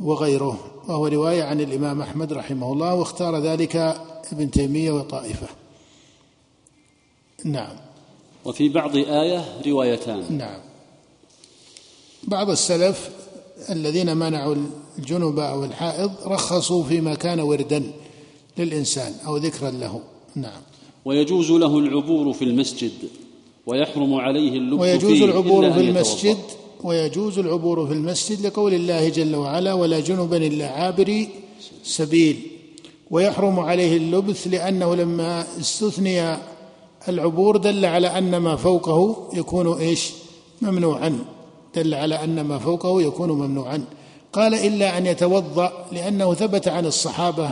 [0.00, 3.76] وغيره وهو رواية عن الإمام أحمد رحمه الله واختار ذلك
[4.32, 5.46] ابن تيمية وطائفة.
[7.44, 7.76] نعم.
[8.44, 10.38] وفي بعض آية روايتان.
[10.38, 10.69] نعم.
[12.24, 13.10] بعض السلف
[13.70, 14.56] الذين منعوا
[14.98, 17.92] الجنب أو الحائض رخصوا فيما كان وردا
[18.58, 20.00] للإنسان أو ذكرا له
[20.34, 20.60] نعم
[21.04, 22.92] ويجوز له العبور في المسجد
[23.66, 26.36] ويحرم عليه اللبث ويجوز فيه العبور إلا في أن المسجد.
[26.84, 31.28] ويجوز العبور في المسجد لقول الله جل وعلا ولا جنبا إلا عابري
[31.84, 32.36] سبيل
[33.10, 36.36] ويحرم عليه اللبث لأنه لما استثني
[37.08, 40.10] العبور دل على أن ما فوقه يكون إيش؟
[40.62, 41.18] ممنوعا
[41.74, 43.84] دل على أن ما فوقه يكون ممنوعا.
[44.32, 47.50] قال إلا أن يتوضأ لأنه ثبت عن الصحابة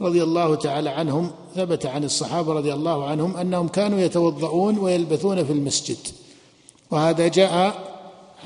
[0.00, 5.52] رضي الله تعالى عنهم ثبت عن الصحابة رضي الله عنهم أنهم كانوا يتوضؤون ويلبثون في
[5.52, 5.96] المسجد.
[6.90, 7.74] وهذا جاء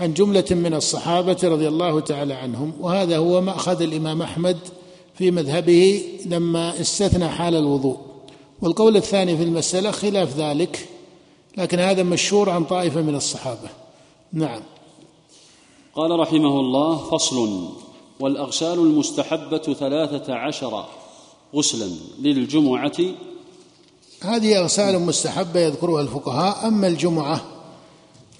[0.01, 2.73] عن جملة من الصحابة رضي الله تعالى عنهم.
[2.81, 4.59] وهذا هو مأخذ الإمام أحمد
[5.15, 7.97] في مذهبه لما استثنى حال الوضوء.
[8.63, 10.89] والقول الثاني في المسألة خلاف ذلك
[11.57, 13.69] لكن هذا مشهور عن طائفة من الصحابة.
[14.33, 14.61] نعم.
[15.97, 17.69] قال رحمه الله فصل
[18.21, 20.85] والأغسال المستحبة ثلاثة عشر
[21.55, 21.91] غسلا
[22.21, 22.93] للجمعة.
[24.23, 27.41] هذه أغسال مستحبة يذكرها الفقهاء أما الجمعة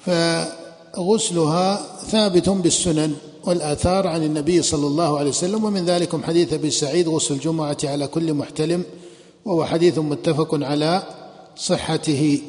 [0.05, 7.09] فغسلها ثابت بالسنن والآثار عن النبي صلى الله عليه وسلم ومن ذلكم حديث أبي سعيد
[7.09, 8.85] غسل الجمعة على كل محتلم
[9.45, 11.03] وهو حديث متفق على
[11.57, 12.41] صحته.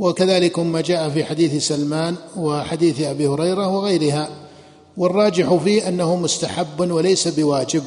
[0.00, 4.28] وكذلك ما جاء في حديث سلمان وحديث أبي هريرة وغيرها
[4.96, 7.82] والراجح فيه أنه مستحب وليس بواجب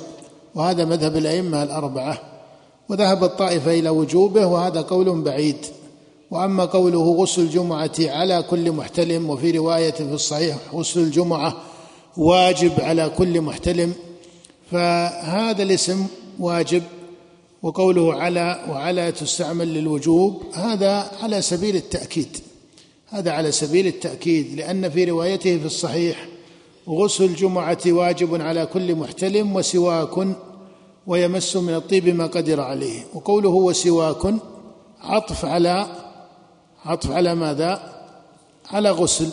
[0.55, 2.20] وهذا مذهب الأئمة الأربعة
[2.89, 5.57] وذهب الطائفة إلى وجوبه وهذا قول بعيد
[6.32, 11.57] وأما قوله غسل الجمعة على كل محتلم وفي رواية في الصحيح غسل الجمعة
[12.18, 13.93] واجب على كل محتلم
[14.72, 16.05] فهذا الاسم
[16.39, 16.84] واجب
[17.64, 22.38] وقوله على وعلى تستعمل للوجوب هذا على سبيل التأكيد.
[23.09, 26.28] هذا على سبيل التأكيد لأن في روايته في الصحيح
[26.89, 30.28] غسل الجمعة واجب على كل محتلم وسواك
[31.07, 33.05] ويمس من الطيب ما قدر عليه.
[33.14, 34.34] وقوله وسواك
[35.01, 35.88] عطف على
[36.86, 37.93] عطف على ماذا؟
[38.72, 39.30] على غسل.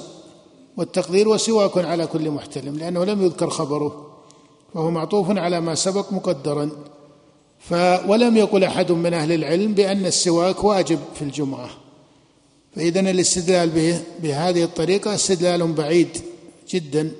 [0.77, 4.07] والتقدير وسواك على كل محتلم لأنه لم يذكر خبره
[4.75, 6.71] فهو معطوف على ما سبق مقدرا.
[8.07, 11.71] ولم يقل أحد من أهل العلم بأن السواك واجب في الجمعة.
[12.77, 16.09] فإذا الاستدلال به بهذه الطريقة استدلال بعيد
[16.71, 17.11] جدا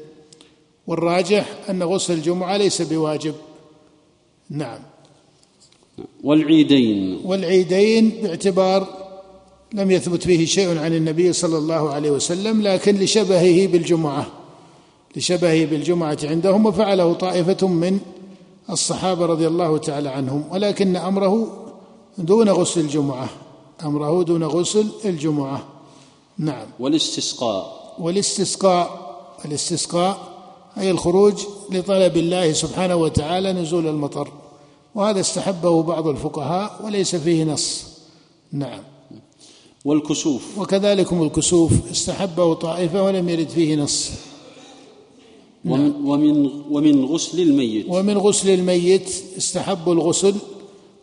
[0.87, 3.35] والراجح أن غسل الجمعة ليس بواجب.
[4.51, 4.79] نعم.
[6.25, 7.21] والعيدين.
[7.25, 8.87] والعيدين باعتبار
[9.73, 14.27] لم يثبت فيه شيء عن النبي صلى الله عليه وسلم لكن لشبهه بالجمعة.
[15.17, 18.01] لشبهه بالجمعة عندهم وفعله طائفة من
[18.73, 21.47] الصحابة رضي الله تعالى عنهم ولكن أمره
[22.19, 23.29] دون غسل الجمعة.
[23.85, 25.63] أمره دون غسل الجمعة.
[26.39, 26.67] نعم.
[26.81, 27.95] والاستسقاء.
[27.99, 29.01] والاستسقاء.
[29.45, 30.19] الاستسقاء
[30.79, 31.35] أي الخروج
[31.71, 34.29] لطلب الله سبحانه وتعالى نزول المطر.
[34.95, 37.85] وهذا استحبه بعض الفقهاء وليس فيه نص.
[38.53, 38.81] نعم.
[39.85, 40.59] والكسوف.
[40.59, 44.11] وكذلكم الكسوف استحبه طائفة ولم يرد فيه نص.
[45.65, 47.87] ومن, ومن, ومن غسل الميت.
[47.89, 49.09] ومن غسل الميت
[49.39, 50.35] استحب الغسل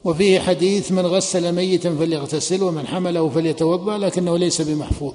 [0.04, 5.14] وفيه حديث من غسل ميتا فليغتسل ومن حمله فليتوضأ لكنه ليس بمحفوظ.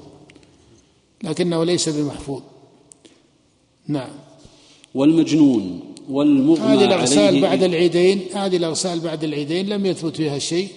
[1.23, 2.41] لكنه ليس بمحفوظ.
[3.89, 4.11] نعم.
[4.95, 5.81] والمجنون
[6.11, 10.69] والمغمى هذه الأغسال عليه بعد العيدين هذه الأغسال بعد العيدين لم يثبت فيها شيء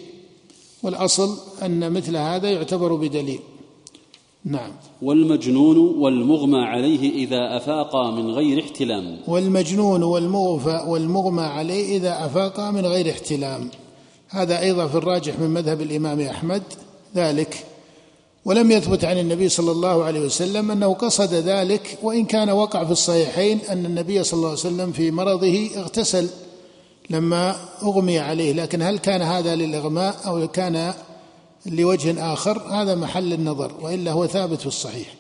[0.84, 3.40] والأصل أن مثل هذا يعتبر بدليل.
[4.46, 4.72] نعم.
[5.02, 9.18] والمجنون والمغمى عليه إذا أفاق من غير احتلام.
[9.28, 13.70] والمجنون والمغفى والمغمى عليه إذا أفاق من غير احتلام.
[14.30, 16.64] هذا أيضا في الراجح من مذهب الإمام أحمد
[17.16, 17.66] ذلك.
[18.46, 22.92] ولم يثبت عن النبي صلى الله عليه وسلم أنه قصد ذلك وإن كان وقع في
[22.92, 26.30] الصحيحين أن النبي صلى الله عليه وسلم في مرضه اغتسل
[27.10, 28.54] لما أغمي عليه.
[28.54, 30.94] لكن هل كان هذا للإغماء أو كان
[31.66, 35.16] لوجه آخر هذا محل النظر وإلا هو ثابت في الصحيح.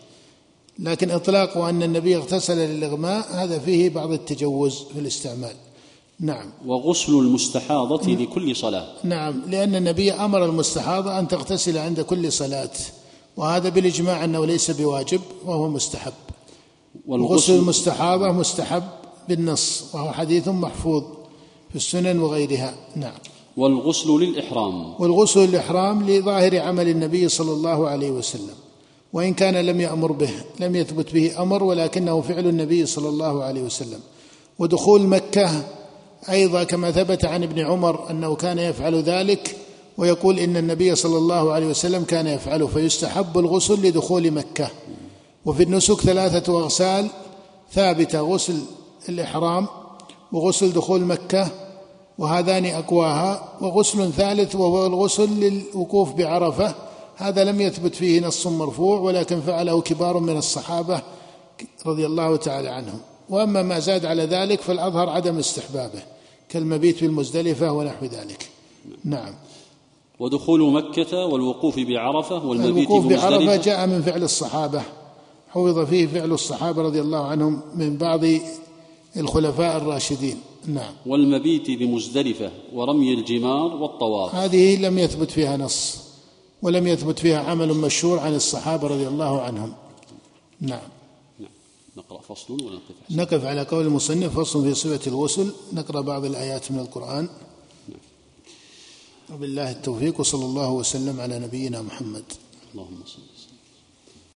[0.79, 5.55] لكن إطلاق أن النبي اغتسل للإغماء هذا فيه بعض التجوز في الاستعمال.
[6.19, 6.49] نعم.
[6.65, 8.87] وغسل المستحاضة لكل صلاة.
[9.03, 12.71] نعم لأن النبي أمر المستحاضة أن تغتسل عند كل صلاة
[13.37, 16.13] وهذا بالإجماع أنه ليس بواجب وهو مستحب.
[16.95, 18.83] غسل والغسل المستحاضة مستحب
[19.29, 21.03] بالنص وهو حديث محفوظ
[21.69, 22.73] في السنن وغيرها.
[22.95, 23.13] نعم.
[23.57, 24.93] والغسل للإحرام.
[24.99, 28.55] والغسل الإحرام لظاهر عمل النبي صلى الله عليه وسلم.
[29.13, 30.29] وإن كان لم يأمر به
[30.59, 33.99] لم يثبت به أمر ولكنه فعل النبي صلى الله عليه وسلم.
[34.59, 35.63] ودخول مكة
[36.29, 39.55] أيضا كما ثبت عن ابن عمر أنه كان يفعل ذلك
[39.97, 44.67] ويقول إن النبي صلى الله عليه وسلم كان يفعله فيستحب الغسل لدخول مكة.
[45.45, 47.07] وفي النسك ثلاثة أغسال
[47.73, 48.59] ثابتة غسل
[49.09, 49.67] الإحرام
[50.31, 51.64] وغسل دخول مكة.
[52.17, 56.75] وهذان أقواها وغسل ثالث وهو الغسل للوقوف بعرفة.
[57.15, 61.01] هذا لم يثبت فيه نص مرفوع ولكن فعله كبار من الصحابة
[61.85, 62.99] رضي الله تعالى عنهم.
[63.29, 66.03] وأما ما زاد على ذلك فالأظهر عدم استحبابه
[66.49, 68.49] كالمبيت بالمزدلفة ونحو ذلك.
[69.03, 69.33] نعم.
[70.19, 74.81] ودخول مكة والوقوف بعرفة والمبيت الوقوف بعرفة جاء من فعل الصحابة.
[75.49, 78.21] حفظ فيه فعل الصحابة رضي الله عنهم من بعض
[79.17, 80.37] الخلفاء الراشدين.
[80.67, 80.93] نعم.
[81.05, 84.35] والمبيت بمزدلفة ورمي الجمار والطواف.
[84.35, 85.97] هذه لم يثبت فيها نص
[86.61, 89.73] ولم يثبت فيها عمل مشهور عن الصحابة رضي الله عنهم.
[90.61, 90.79] نعم.
[91.39, 91.49] نعم.
[91.97, 95.53] نقرأ فصل ونقف نقف على قول المصنف فصل في صفة الغسل.
[95.73, 97.29] نقرأ بعض الآيات من القرآن.
[99.33, 102.23] وبالله التوفيق وصلى الله وسلم على نبينا محمد.
[102.73, 103.34] اللهم صل.